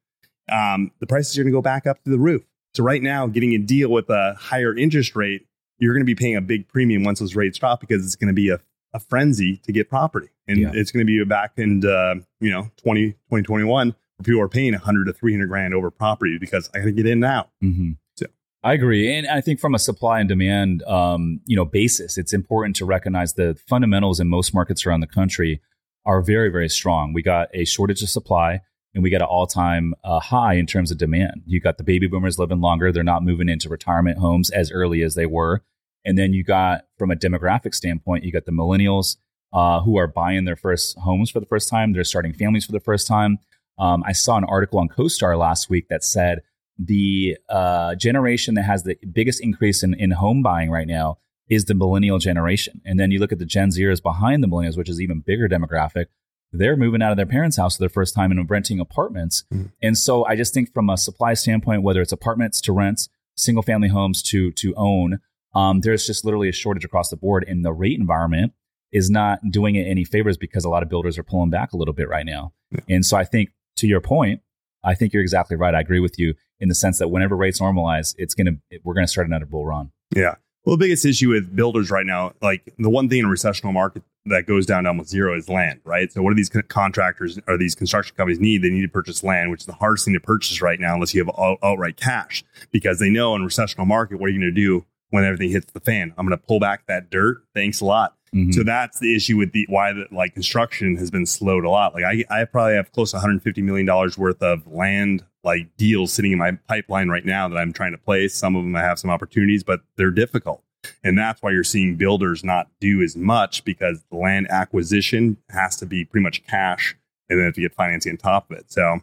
[0.51, 2.45] Um, the prices are going to go back up to the roof.
[2.75, 5.47] So right now, getting a deal with a higher interest rate,
[5.79, 8.29] you're going to be paying a big premium once those rates drop because it's going
[8.29, 8.61] to be a,
[8.95, 10.71] a frenzy to get property, and Yeah.
[10.73, 14.73] it's going to be back in uh, you know 20, 2021 where people are paying
[14.73, 17.51] 100 to 300 grand over property because I got to get in now.
[17.61, 18.27] hmm So-
[18.63, 22.33] I agree, and I think from a supply and demand, um, you know, basis, it's
[22.33, 25.61] important to recognize the fundamentals in most markets around the country
[26.07, 27.13] are very, very strong.
[27.13, 28.61] We got a shortage of supply,
[28.95, 31.43] and we got an all-time uh, high in terms of demand.
[31.47, 35.03] You got the baby boomers living longer; they're not moving into retirement homes as early
[35.03, 35.63] as they were,
[36.05, 39.17] and then you got, from a demographic standpoint, you got the millennials
[39.53, 41.93] uh, who are buying their first homes for the first time.
[41.93, 43.39] They're starting families for the first time.
[43.79, 46.43] Um, I saw an article on CoStar last week that said
[46.79, 51.67] the uh, generation that has the biggest increase in, in home buying right now is
[51.67, 52.81] the millennial generation.
[52.85, 55.49] And then you look at the Gen Zers behind the millennials, which is even bigger
[55.49, 56.07] demographic.
[56.53, 59.45] They're moving out of their parents' house for their first time and renting apartments.
[59.53, 59.73] Mhm.
[59.83, 63.63] And so I just think from a supply standpoint, whether it's apartments to rent, single
[63.63, 65.21] family homes to to own,
[65.55, 67.45] um, there's just literally a shortage across the board.
[67.47, 68.53] And the rate environment
[68.93, 71.77] is not doing it any favors because a lot of builders are pulling back a
[71.77, 72.53] little bit right now.
[72.89, 74.41] And so I think to your point,
[74.83, 75.75] I think you're exactly right.
[75.75, 79.09] I agree with you in the sense that whenever rates normalize, it's gonna we're gonna
[79.09, 79.91] start another bull run.
[80.15, 80.35] Yeah.
[80.65, 83.73] Well, the biggest issue with builders right now, like the one thing in a recessional
[83.73, 86.11] market that goes down to almost zero is land, right?
[86.11, 88.63] So, what do these con- contractors or these construction companies need?
[88.63, 91.13] They need to purchase land, which is the hardest thing to purchase right now, unless
[91.13, 94.41] you have out- outright cash, because they know in a recessional market, what are you
[94.41, 96.13] going to do when everything hits the fan?
[96.19, 97.45] I'm going to pull back that dirt.
[97.55, 98.17] Thanks a lot.
[98.35, 98.53] Mhm.
[98.53, 101.95] So that's the issue with the why the like construction has been slowed a lot.
[101.95, 106.13] Like I, I probably have close to 150 million dollars worth of land like deals
[106.13, 108.35] sitting in my pipeline right now that I'm trying to place.
[108.35, 110.65] Some of them I have some opportunities, but they're difficult.
[111.05, 115.77] And that's why you're seeing builders not do as much because the land acquisition has
[115.77, 116.97] to be pretty much cash
[117.31, 118.73] and then have to get financing on top of it.
[118.73, 118.99] So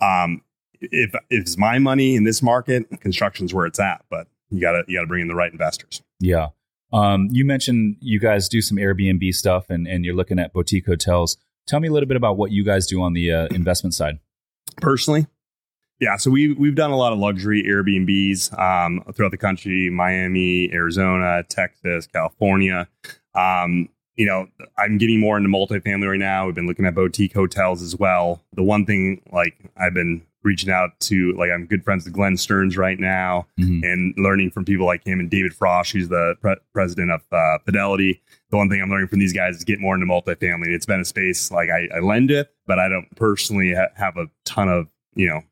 [0.00, 0.42] um
[0.80, 4.82] if if it's my money in this market, construction's where it's at, but you gotta
[4.86, 6.02] you gotta bring in the right investors.
[6.18, 6.48] Yeah.
[6.92, 10.86] Um, you mentioned you guys do some Airbnb stuff and, and you're looking at boutique
[10.86, 11.36] hotels.
[11.68, 14.18] Tell me a little bit about what you guys do on the uh, investment side.
[14.80, 15.26] personally
[16.00, 20.70] yeah so we, we've done a lot of luxury airbnbs um, throughout the country miami
[20.72, 22.88] arizona texas california
[23.34, 24.46] um, you know
[24.78, 28.42] i'm getting more into multifamily right now we've been looking at boutique hotels as well
[28.54, 32.36] the one thing like i've been reaching out to like i'm good friends with glenn
[32.36, 33.82] stearns right now Mhm.
[33.84, 37.58] and learning from people like him and David Frost, who's the pre- president of uh,
[37.64, 38.20] Fidelity.
[38.50, 40.68] The one thing I'm learning from these guys is get more into multifamily.
[40.68, 44.16] It's been a space like I, I lend it, but I don't personally ha- have
[44.16, 45.42] a ton of, you know,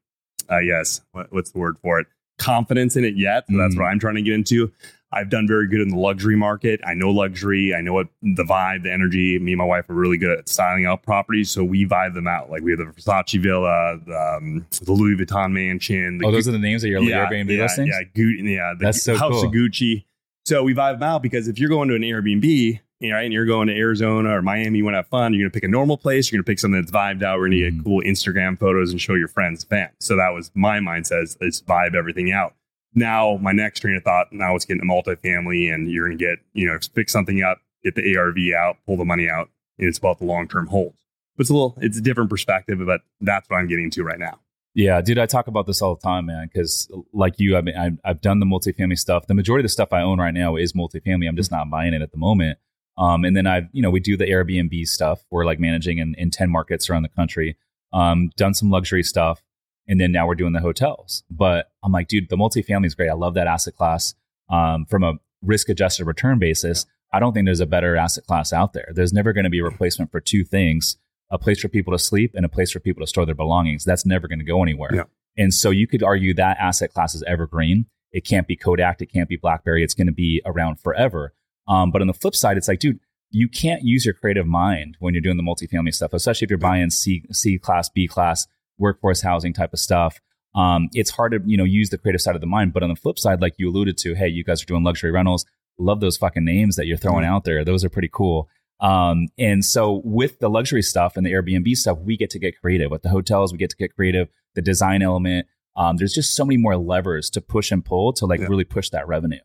[0.51, 2.07] uh, yes, what, what's the word for it?
[2.39, 3.45] Confidence in it yet.
[3.51, 3.79] So that's Mhm.
[3.79, 4.73] what I'm trying to get into.
[5.11, 6.81] I've done very good in the luxury market.
[6.87, 7.75] I know luxury.
[7.75, 9.39] I know what the vibe, the energy.
[9.39, 12.27] Me and my wife are really good at styling out properties, so we vibe them
[12.27, 12.51] out.
[12.51, 16.19] Like we have the Versace villa, the, um, the Louis Vuitton mansion.
[16.19, 17.89] The Oh, those are the names of your Airbnb yeah, listings?
[17.89, 19.47] Yeah, Gu- yeah, the That's so House cool.
[19.47, 20.05] of Gucci.
[20.45, 23.25] So we vibe them out because if you're going to an Airbnb, you know, right,
[23.25, 25.55] and you're going to Arizona or Miami, you want to have fun, you're going to
[25.55, 27.71] pick a normal place, you're going to pick something that's vibed out, we're going to
[27.71, 29.93] get cool Instagram photos and show your friends, fans.
[30.01, 32.55] So that was my mindset is, is vibe everything out.
[32.95, 36.25] Now, my next train of thought, now it's getting a multifamily and you're going to
[36.25, 39.89] get, you know, fix something up, get the ARV out, pull the money out, and
[39.89, 41.05] it's about the long-term holds.
[41.37, 44.19] But it's a little, it's a different perspective, but that's what I'm getting to right
[44.19, 44.41] now.
[44.75, 46.49] Yeah, dude, I talk about this all the time, man.
[46.53, 49.27] Because like you, I mean, I've, I've done the multifamily stuff.
[49.27, 51.29] The majority of the stuff I own right now is multifamily.
[51.29, 52.59] I'm just not buying it at the moment.
[52.97, 55.25] Um, and then I've, you know, we do the Airbnb stuff.
[55.31, 57.57] We're like managing in, in 10 markets around the country.
[57.93, 59.43] Um, done some luxury stuff.
[59.89, 61.25] And then now we're doing the hotels.
[61.31, 63.09] But I'm like, dude, the multifamily is great.
[63.09, 64.15] I love that asset class.
[64.51, 68.53] Um, from a risk adjusted return basis, I don't think there's a better asset class
[68.53, 68.91] out there.
[68.95, 70.97] There's never going to be a replacement for two things
[71.31, 73.85] a place for people to sleep and a place for people to store their belongings.
[73.85, 74.95] That's never going to go anywhere.
[74.95, 75.03] Yeah.
[75.37, 77.87] And so you could argue that asset class is evergreen.
[78.13, 79.03] It can't be Kodak.
[79.03, 79.85] It can't be BlackBerry.
[79.85, 81.35] It's going to be around forever.
[81.67, 82.99] Um, but on the flip side, it's like, dude,
[83.31, 86.59] you can't use your creative mind when you're doing the multifamily stuff, especially if you're
[86.59, 88.47] buying C, C class, B class,
[88.79, 90.21] workforce housing type of stuff.
[90.55, 92.73] Um, it's hard to, you know, use the creative side of the mind.
[92.73, 95.11] But on the flip side, like you alluded to, hey, you guys are doing luxury
[95.11, 95.45] rentals.
[95.79, 97.65] Love those fucking names that you're throwing out there.
[97.65, 98.49] Those are pretty cool.
[98.81, 102.61] Um, and so with the luxury stuff and the Airbnb stuff, we get to get
[102.61, 102.91] creative.
[102.91, 104.29] With the hotels, we get to get creative.
[104.55, 108.27] The design element, um, there's just so many more levers to push and pull to
[108.27, 108.47] like Yeah.
[108.49, 109.41] really push that revenue.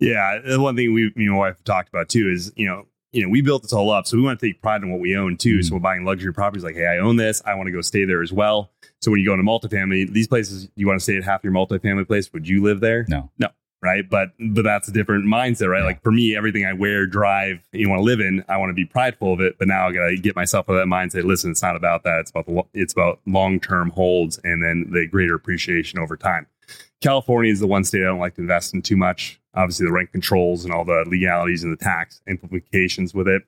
[0.00, 2.86] Yeah, the one thing we, me and my wife talked about too is you know,
[3.12, 5.00] you know, we built this all up, so we want to take pride in what
[5.00, 5.58] we own too.
[5.58, 5.64] Mhm.
[5.64, 8.04] So we're buying luxury properties, like, hey, I own this, I want to go stay
[8.04, 8.70] there as well.
[9.00, 11.52] So when you go into multifamily, these places, you want to stay at half your
[11.52, 12.32] multifamily place.
[12.32, 13.06] Would you live there?
[13.08, 13.30] No.
[13.38, 13.48] no.
[13.80, 14.10] right?
[14.10, 15.78] But but that's a different mindset, right?
[15.78, 15.84] Yeah.
[15.84, 18.74] Like for me, everything I wear, drive, you want to live in, I want to
[18.74, 19.54] be prideful of it.
[19.56, 21.22] But now I got to get myself out of that mindset.
[21.24, 22.18] Listen, it's not about that.
[22.18, 26.48] It's about the it's about long term holds and then the greater appreciation over time.
[27.00, 29.40] California is the one state I don't like to invest in too much.
[29.54, 33.42] Obviously, the rent controls and all the legalities and the tax implications with it.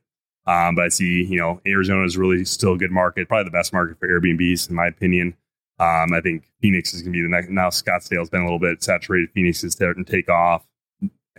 [0.47, 3.51] Um, but I see, you know, Arizona is really still a good market, probably the
[3.51, 5.37] best market for Airbnbs, in my opinion.
[5.79, 7.49] Um, I think Phoenix is going to be the next.
[7.49, 9.31] Now Scottsdale's been a little bit saturated.
[9.33, 10.67] Phoenix is starting to take off.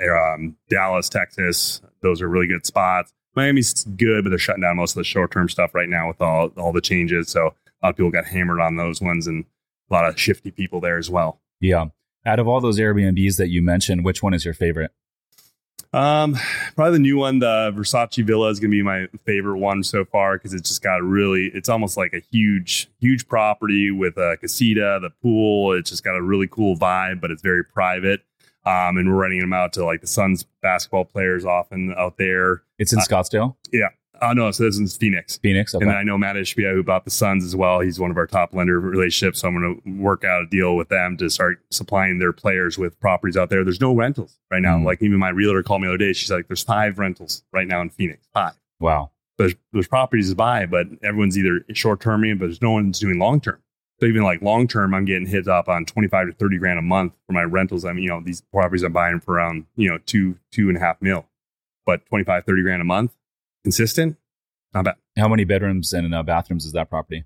[0.01, 3.13] Um, Dallas, Texas, those are really good spots.
[3.35, 6.21] Miami's good, but they're shutting down most of the short term stuff right now with
[6.21, 7.29] all all the changes.
[7.29, 9.45] So a lot of people got hammered on those ones, and
[9.89, 11.39] a lot of shifty people there as well.
[11.59, 11.87] Yeah.
[12.25, 14.91] Out of all those Airbnbs that you mentioned, which one is your favorite?
[15.93, 16.37] Um,
[16.75, 20.05] probably the new one, the Versace Villa is going to be my favorite one so
[20.05, 24.15] far because it's just got a really, it's almost like a huge, huge property with
[24.17, 25.73] a casita, the pool.
[25.73, 28.21] It's just got a really cool vibe, but it's very private.
[28.65, 32.61] Um, and we're renting them out to like the Suns basketball players often out there.
[32.77, 33.55] It's in Uh, Scottsdale,
[34.21, 35.37] Oh no, so this is Phoenix.
[35.39, 35.73] Phoenix.
[35.73, 35.83] Okay.
[35.83, 37.79] And then I know Mat Ishbia, who bought the Suns as well.
[37.79, 39.39] He's one of our top lender relationships.
[39.39, 42.77] So I'm going to work out a deal with them to start supplying their players
[42.77, 43.63] with properties out there.
[43.63, 44.77] There's no rentals right now.
[44.77, 44.85] Mm.
[44.85, 46.13] Like even my realtor called me the other day.
[46.13, 48.27] She's like, "There's five rentals right now in Phoenix.
[48.33, 48.53] Five.
[48.79, 49.11] wow.
[49.37, 53.17] There's there's properties to buy, but everyone's either short terming, but there's no one's doing
[53.17, 53.59] long term.
[53.99, 56.83] So even like long term, I'm getting hit up on 25 to 30 grand a
[56.83, 57.85] month for my rentals.
[57.85, 60.77] I mean, you know, these properties I'm buying for around you know two two and
[60.77, 61.27] a half mil,
[61.87, 63.13] but 25 30 grand a month
[63.63, 64.17] consistent.
[64.73, 64.95] Not bad.
[65.17, 67.25] How many bedrooms and uh, bathrooms is that property?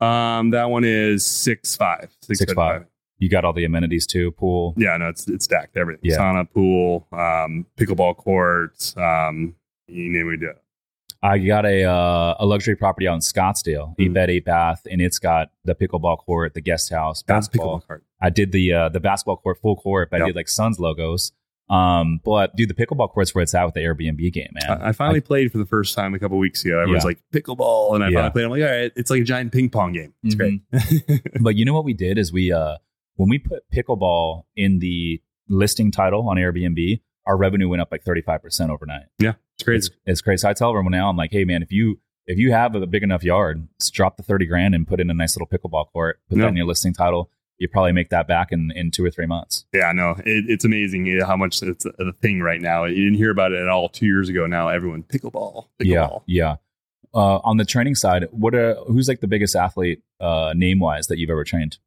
[0.00, 2.10] Um, that one is six five.
[2.22, 2.86] Six, Six five.
[3.18, 4.74] You got all the amenities too, pool.
[4.76, 5.76] Yeah, no, it's it's stacked.
[5.76, 6.10] Everything.
[6.10, 6.18] Yeah.
[6.18, 8.96] Sauna, pool, um, pickleball courts.
[8.96, 9.54] Um,
[9.86, 10.42] you name it.
[10.44, 10.56] it.
[11.22, 14.14] I got a uh, a luxury property out in Scottsdale, eight Mhm.
[14.14, 17.80] bed, eight bath, and it's got the pickleball court, the guest house, That's basketball.
[17.80, 18.04] pickleball cart.
[18.20, 21.32] I did the uh, the basketball court full court, but I did like Suns logos.
[21.70, 24.82] Um, but dude, the pickleball court's where it's at with the Airbnb game, man.
[24.82, 26.78] I, I finally played for the first time a couple weeks ago.
[26.80, 27.08] Everyone's Yeah.
[27.08, 28.14] like pickleball, and I Yeah.
[28.16, 28.44] finally played.
[28.44, 30.12] I'm like, all right, it's like a giant ping pong game.
[30.22, 30.38] It's Mhm.
[31.08, 31.22] great.
[31.40, 32.76] but you know what we did is we uh
[33.16, 38.02] when we put pickleball in the listing title on Airbnb, our revenue went up like
[38.02, 39.04] thirty five percent overnight.
[39.18, 39.86] Yeah, it's crazy.
[39.88, 40.40] It's, it's crazy.
[40.42, 42.86] So I tell everyone now, I'm like, hey man, if you if you have a
[42.86, 45.86] big enough yard, just drop the thirty grand and put in a nice little pickleball
[45.92, 46.44] court, put Yeah.
[46.44, 47.30] that in your listing title.
[47.58, 49.64] You probably make that back in, in two or three months.
[49.72, 52.84] Yeah, no, it, it's amazing how much it's a, thing right now.
[52.84, 54.46] You didn't hear about it at all two years ago.
[54.46, 56.22] Now everyone pickleball, Yeah, pickleball.
[56.26, 56.56] yeah.
[57.14, 61.06] Uh, on the training side, what are who's like the biggest athlete uh, name wise
[61.06, 61.78] that you've ever trained?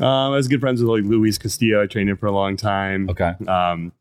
[0.00, 1.82] Um, I was good friends with like Luis Castillo.
[1.82, 3.08] I trained him for a long time.
[3.08, 3.92] Okay, Um,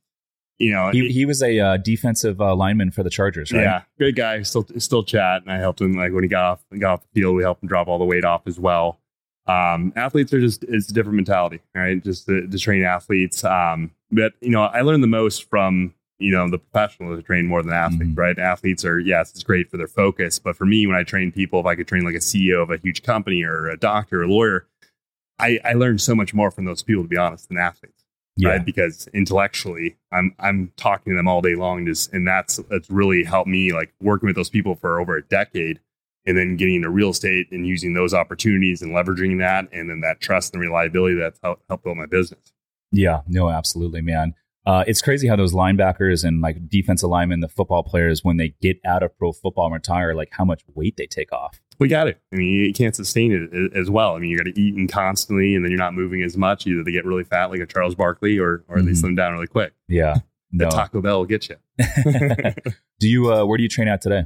[0.60, 3.62] you know, he he was a uh, defensive uh, lineman for the Chargers, right?
[3.62, 4.42] Yeah, great guy.
[4.42, 5.94] Still, still chat, and I helped him.
[5.94, 8.06] Like when he got off, got off the field, we helped him drop all the
[8.06, 9.00] weight off as well.
[9.46, 12.02] Um, athletes are just it's a different mentality, right?
[12.02, 13.44] Just to, to train athletes.
[13.44, 17.48] Um, but you know, I learned the most from you know the professionals that train
[17.48, 18.18] more than athletes, Mhm.
[18.18, 18.40] right?
[18.40, 21.60] Athletes are yes, it's great for their focus, but for me, when I train people,
[21.60, 24.24] if I could train like a CEO of a huge company or a doctor or
[24.24, 24.66] a lawyer,
[25.40, 28.04] I, I learned so much more from those people, to be honest, than athletes
[28.36, 28.50] yeah.
[28.50, 28.66] right?
[28.66, 33.24] Because intellectually, I'm I'm talking to them all day long, just and that's that's really
[33.24, 35.80] helped me like working with those people for over a decade,
[36.26, 40.02] and then getting into real estate and using those opportunities and leveraging that, and then
[40.02, 42.54] that trust and reliability that's helped help build my business.
[42.92, 44.34] Yeah, no, absolutely, man.
[44.66, 48.56] Uh, it's crazy how those linebackers and like defensive linemen, the football players, when they
[48.62, 51.60] get out of pro football and retire, like how much weight they take off.
[51.80, 52.22] We got it.
[52.32, 54.16] I mean, you can't sustain it as well.
[54.16, 56.66] I mean, you got to eat and constantly, and then you're not moving as much.
[56.66, 58.98] Either they get really fat, like a Charles Barkley, or or they Mhm.
[58.98, 59.74] slim down really quick.
[59.90, 60.14] Yeah.
[60.54, 60.70] The No.
[60.70, 61.56] Taco Bell will get you.
[63.00, 63.34] do you?
[63.34, 64.26] Uh, where do you train at today?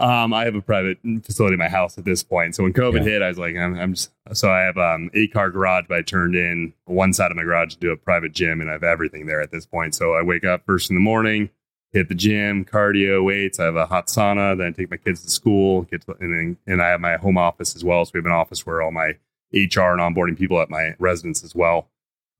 [0.00, 2.54] Um, I have a private facility in my house at this point.
[2.54, 3.12] So when COVID Yeah.
[3.12, 5.98] hit, I was like, I'm, I'm just, so I have um eight car garage, but
[5.98, 8.74] I turned in one side of my garage to do a private gym, and I
[8.74, 9.94] have everything there at this point.
[9.94, 11.50] So I wake up first in the morning,
[11.92, 13.58] hit the gym, cardio, weights.
[13.58, 14.56] I have a hot sauna.
[14.56, 17.16] Then I take my kids to school, get to, and then and I have my
[17.16, 18.04] home office as well.
[18.04, 19.16] So we have an office where all my
[19.52, 21.88] HR and onboarding people at my residence as well.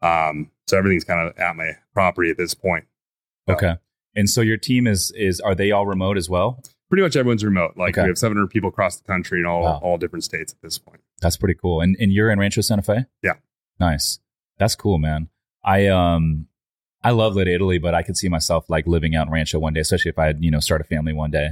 [0.01, 2.85] Um, so everything's kind of at my property at this point.
[3.49, 3.75] Okay.
[4.14, 6.62] And so your team is is are they all remote as well?
[6.88, 7.74] Pretty much everyone's remote.
[7.77, 8.03] Like Okay.
[8.05, 9.81] we have 700 people across the country in all Wow.
[9.83, 11.01] all different states at this point.
[11.20, 11.81] That's pretty cool.
[11.81, 13.05] And and you're in Rancho Santa Fe?
[13.22, 13.35] Yeah.
[13.79, 14.20] Nice.
[14.59, 15.29] That's cool, man.
[15.64, 16.46] I um
[17.05, 19.72] I love Little Italy, but I could see myself like living out in Rancho one
[19.74, 21.50] day, especially if I had, you know, start a family one day.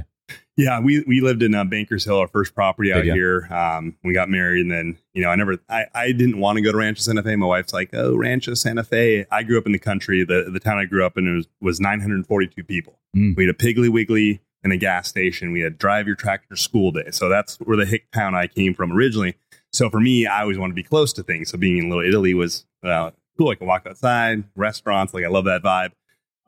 [0.57, 3.47] Yeah, we we lived in uh, Bankers Hill, our first property out Did here.
[3.49, 6.61] Um, we got married, and then you know, I never, I, I didn't want to
[6.63, 7.35] go to Rancho Santa Fe.
[7.37, 9.25] My wife's like, oh, Rancho Santa Fe.
[9.31, 10.25] I grew up in the country.
[10.25, 12.99] The the town I grew up in was was 942 people.
[13.15, 13.37] Mm.
[13.37, 15.53] We had a Piggly Wiggly and a gas station.
[15.53, 17.11] We had drive your tractor to school day.
[17.11, 19.35] So that's where the hick town I came from originally.
[19.71, 21.49] So for me, I always wanted to be close to things.
[21.49, 23.49] So being in Little Italy was, well, cool.
[23.49, 25.13] I can walk outside, restaurants.
[25.13, 25.91] Like I love that vibe.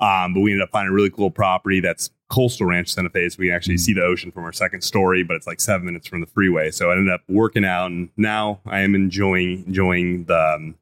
[0.01, 3.29] Um, but we ended up finding a really cool property that's coastal Rancho Santa Fe.
[3.29, 3.79] So we can actually mm-hmm.
[3.81, 6.71] see the ocean from our second story, but it's like seven minutes from the freeway.
[6.71, 10.75] So I ended up working out, and now I am enjoying enjoying the um,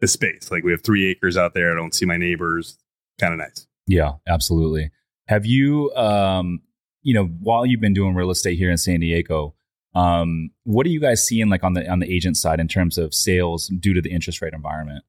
[0.00, 0.50] the space.
[0.50, 1.72] Like we have three acres out there.
[1.72, 2.78] I don't see my neighbors.
[3.18, 3.66] Kind of nice.
[3.86, 4.90] Yeah, absolutely.
[5.28, 6.60] Have you, um,
[7.06, 9.54] you know, while you've been doing real estate here in San Diego,
[9.94, 12.98] um, what are you guys seeing like on the on the agent side in terms
[12.98, 15.04] of sales due to the interest rate environment?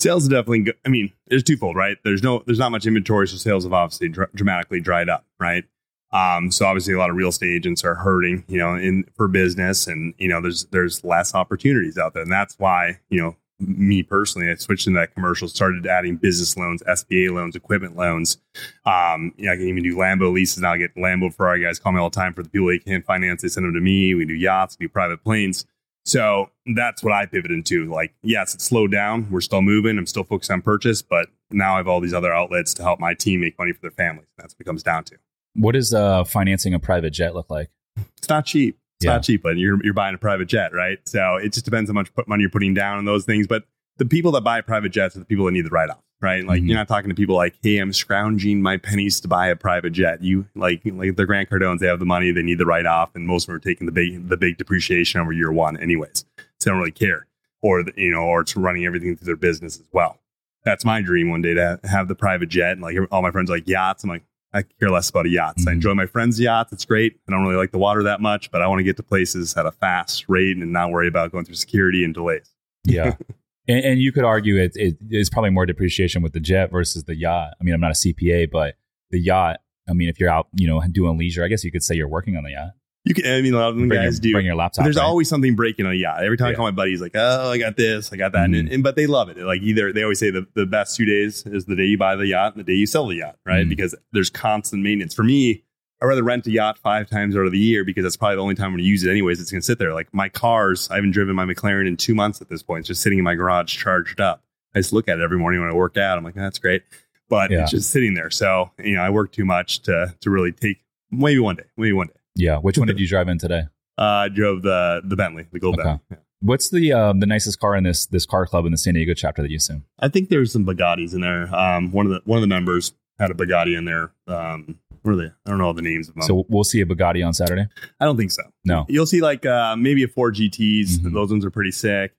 [0.00, 0.72] Sales definitely.
[0.86, 1.98] I mean, there's twofold, right?
[2.04, 5.64] There's no, there's not much inventory, so sales have obviously dr- dramatically dried up, right?
[6.10, 9.28] Um, so obviously, a lot of real estate agents are hurting, you know, in for
[9.28, 13.36] business, and you know, there's there's less opportunities out there, and that's why you know
[13.62, 18.38] me personally, I switched into that commercial, started adding business loans, SBA loans, equipment loans.
[18.84, 20.72] Um, you know, I can even do Lambo leases now.
[20.72, 23.04] I get Lambo Ferrari guys call me all the time for the people they can't
[23.04, 23.42] finance.
[23.42, 24.14] They send them to me.
[24.14, 25.64] We do yachts, we do private planes.
[26.04, 27.86] So that's what I pivot into.
[27.86, 29.30] Like, yes, it's slowed down.
[29.30, 29.98] We're still moving.
[29.98, 32.98] I'm still focused on purchase, but now I have all these other outlets to help
[32.98, 34.26] my team make money for their families.
[34.36, 35.16] That's what it comes down to.
[35.54, 37.70] What does uh, financing a private jet look like?
[38.16, 38.78] It's not cheap.
[39.02, 39.14] It's yeah.
[39.14, 40.98] not cheap, but you're you're buying a private jet, right?
[41.08, 43.48] So it just depends how much money you're putting down on those things.
[43.48, 43.64] But
[43.96, 46.46] the people that buy private jets are the people that need the write off, right?
[46.46, 46.68] Like mm-hmm.
[46.68, 49.90] you're not talking to people like, hey, I'm scrounging my pennies to buy a private
[49.90, 50.22] jet.
[50.22, 53.10] You like like the Grant Cardones, they have the money, they need the write off,
[53.16, 56.24] and most of them are taking the big the big depreciation over year one, anyways.
[56.38, 57.26] So they don't really care,
[57.60, 60.20] or the, you know, or it's running everything through their business as well.
[60.64, 62.70] That's my dream one day to have the private jet.
[62.70, 64.04] And like all my friends like yachts.
[64.04, 64.22] I'm like,
[64.54, 65.56] I care less about a yacht.
[65.56, 65.68] Mm-hmm.
[65.68, 66.72] I enjoy my friends' yachts.
[66.72, 67.18] It's great.
[67.28, 69.56] I don't really like the water that much, but I want to get to places
[69.56, 72.52] at a fast rate and not worry about going through security and delays.
[72.84, 73.14] Yeah.
[73.68, 77.04] and, and, you could argue it, it is probably more depreciation with the jet versus
[77.04, 77.54] the yacht.
[77.60, 78.74] I mean, I'm not a CPA, but
[79.10, 81.82] the yacht, I mean, if you're out, you know, doing leisure, I guess you could
[81.82, 82.72] say you're working on the yacht.
[83.04, 83.26] You can.
[83.26, 84.32] I mean, a lot of them bring guys your, do.
[84.34, 84.84] Bring your laptop.
[84.84, 85.04] There's right?
[85.04, 86.22] always something breaking on a yacht.
[86.22, 86.52] Every time yeah.
[86.52, 88.54] I call my buddy, he's like, "Oh, I got this, I got that," mm-hmm.
[88.54, 89.38] and, and, but they love it.
[89.38, 92.14] Like either they always say the, the best two days is the day you buy
[92.14, 93.62] the yacht and the day you sell the yacht, right?
[93.62, 93.70] Mm-hmm.
[93.70, 95.14] Because there's constant maintenance.
[95.14, 95.64] For me,
[96.00, 98.42] I'd rather rent a yacht five times out of the year because that's probably the
[98.42, 99.40] only time I'm going to use it anyways.
[99.40, 99.94] It's going to sit there.
[99.94, 102.80] Like my cars, I haven't driven my McLaren in two months at this point.
[102.80, 104.42] It's just sitting in my garage charged up.
[104.74, 106.18] I just look at it every morning when I work out.
[106.18, 106.82] I'm like, that's great,
[107.28, 107.62] but yeah.
[107.62, 108.30] it's just sitting there.
[108.30, 110.78] So you know, I work too much to to really take.
[111.10, 111.64] Maybe one day.
[111.76, 112.14] Maybe one day.
[112.34, 112.58] Yeah.
[112.58, 113.64] Which one did you drive in today?
[113.98, 115.84] Uh, I drove the the Bentley, the gold okay.
[115.84, 116.04] Bentley.
[116.10, 116.16] Yeah.
[116.40, 119.14] What's the um, the nicest car in this this car club in the San Diego
[119.14, 119.80] chapter that you see?
[120.00, 121.54] I think there's some Bugattis in there.
[121.54, 124.12] Um, one of the one of the members had a Bugatti in there.
[124.26, 125.26] Um, what are they?
[125.26, 126.22] I don't know all the names of them.
[126.22, 127.66] So we'll see a Bugatti on Saturday.
[128.00, 128.42] I don't think so.
[128.64, 130.98] No, you'll see like uh, maybe a Ford GTS.
[130.98, 131.14] Mm-hmm.
[131.14, 132.12] Those ones are pretty sick.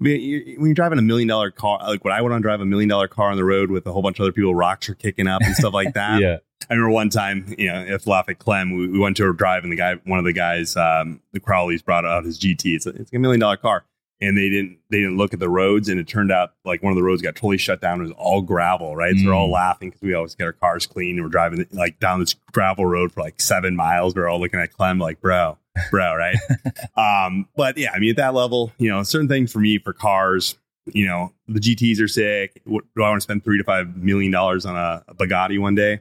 [0.00, 2.60] I mean, when you're driving a million dollar car, like when I went on drive
[2.60, 4.88] a million dollar car on the road with a whole bunch of other people, rocks
[4.88, 6.20] are kicking up and stuff like that.
[6.20, 6.38] yeah.
[6.70, 9.64] I remember one time, you know, if Lafayette Clem, we, we, went to a drive
[9.64, 12.76] and the guy, one of the guys, um, the Crowleys brought out his GT.
[12.76, 13.84] It's a, it's a million dollar car.
[14.20, 16.92] And they didn't, they didn't look at the roads and it turned out like one
[16.92, 18.00] of the roads got totally shut down.
[18.00, 19.14] It was all gravel, right?
[19.14, 19.20] Mm.
[19.20, 19.52] So we're all mm.
[19.52, 22.86] laughing because we always get our cars clean and we're driving like down this gravel
[22.86, 24.14] road for like seven miles.
[24.14, 25.58] We're all looking at Clem like, bro,
[25.90, 26.36] bro, right?
[26.96, 29.92] um, but yeah, I mean, at that level, you know, certain things for me for
[29.92, 30.56] cars,
[30.86, 32.60] you know, the GTs are sick.
[32.64, 35.58] What, do I want to spend three to five million dollars on a, a Bugatti
[35.58, 36.00] one day?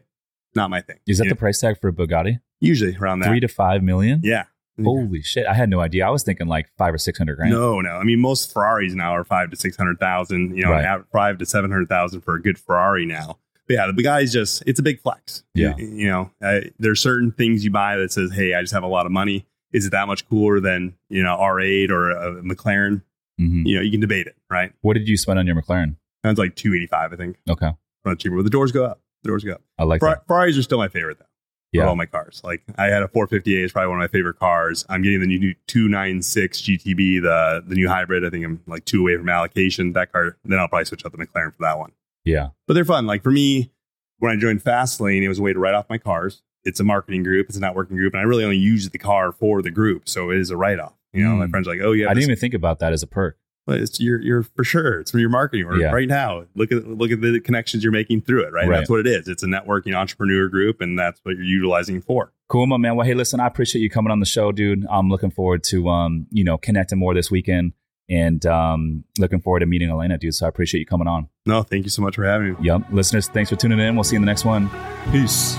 [0.55, 0.99] Not my thing.
[1.07, 1.39] Is that you the know?
[1.39, 2.39] price tag for a Bugatti?
[2.59, 3.27] Usually around that.
[3.27, 4.21] Three to five million?
[4.23, 4.45] Yeah.
[4.81, 5.45] Holy shit!
[5.45, 6.07] I had no idea.
[6.07, 7.51] I was thinking like five or six hundred grand.
[7.51, 7.91] No, no.
[7.91, 10.57] I mean, most Ferraris now are five to six hundred thousand.
[10.57, 11.01] You know, right.
[11.11, 13.37] five to seven hundred thousand for a good Ferrari now.
[13.67, 15.43] But yeah, the Bugatti's just it's a big flex.
[15.53, 18.73] Yeah, you, you know, uh, there's certain things you buy that says, "Hey, I just
[18.73, 22.09] have a lot of money." Is it that much cooler than you know R8 or
[22.09, 23.03] a McLaren?
[23.39, 23.67] Mm-hmm.
[23.67, 24.71] You know, you can debate it, right?
[24.81, 25.97] What did you spend on your McLaren?
[26.25, 27.37] Sounds like two eighty five, I think.
[27.47, 27.69] Okay,
[28.05, 29.01] not cheaper, but the doors go up.
[29.23, 29.57] The doors go.
[29.77, 31.25] I like Fer- Ferraris are still my favorite though.
[31.71, 31.87] Yeah.
[31.87, 32.39] all my cars.
[32.43, 34.85] Like I had a 458 is probably one of my favorite cars.
[34.89, 38.23] I'm getting the new 296 GTB, the the new hybrid.
[38.23, 39.93] I think I'm like two away from allocation.
[39.93, 41.91] That car, then I'll probably switch out the McLaren for that one.
[42.25, 43.07] Yeah, but they're fun.
[43.07, 43.71] Like for me,
[44.19, 46.43] when I joined Fastlane, it was a way to write off my cars.
[46.63, 47.47] It's a marketing group.
[47.49, 50.29] It's a networking group, and I really only use the car for the group, so
[50.29, 50.93] it is a write off.
[51.11, 51.39] You know, mm.
[51.39, 53.37] my friends are like, "Oh yeah." I didn't even think about that as a perk.
[53.65, 54.99] But it's you're you're for sure.
[54.99, 55.91] It's from your marketing work yeah.
[55.91, 56.45] right now.
[56.55, 58.51] Look at look at the connections you're making through it.
[58.51, 58.67] Right?
[58.67, 58.77] right?
[58.77, 59.27] That's what it is.
[59.27, 62.33] It's a networking entrepreneur group, and that's what you're utilizing for.
[62.49, 62.95] Cool, my man.
[62.95, 64.85] Well, hey, listen, I appreciate you coming on the show, dude.
[64.89, 67.73] I'm looking forward to um, you know, connecting more this weekend
[68.09, 70.33] and um looking forward to meeting Aleyna, dude.
[70.33, 71.29] So I appreciate you coming on.
[71.45, 72.57] No, thank you so much for having me.
[72.61, 72.83] Yep.
[72.91, 73.95] Listeners, thanks for tuning in.
[73.95, 74.69] We'll see you in the next one.
[75.11, 75.57] Peace.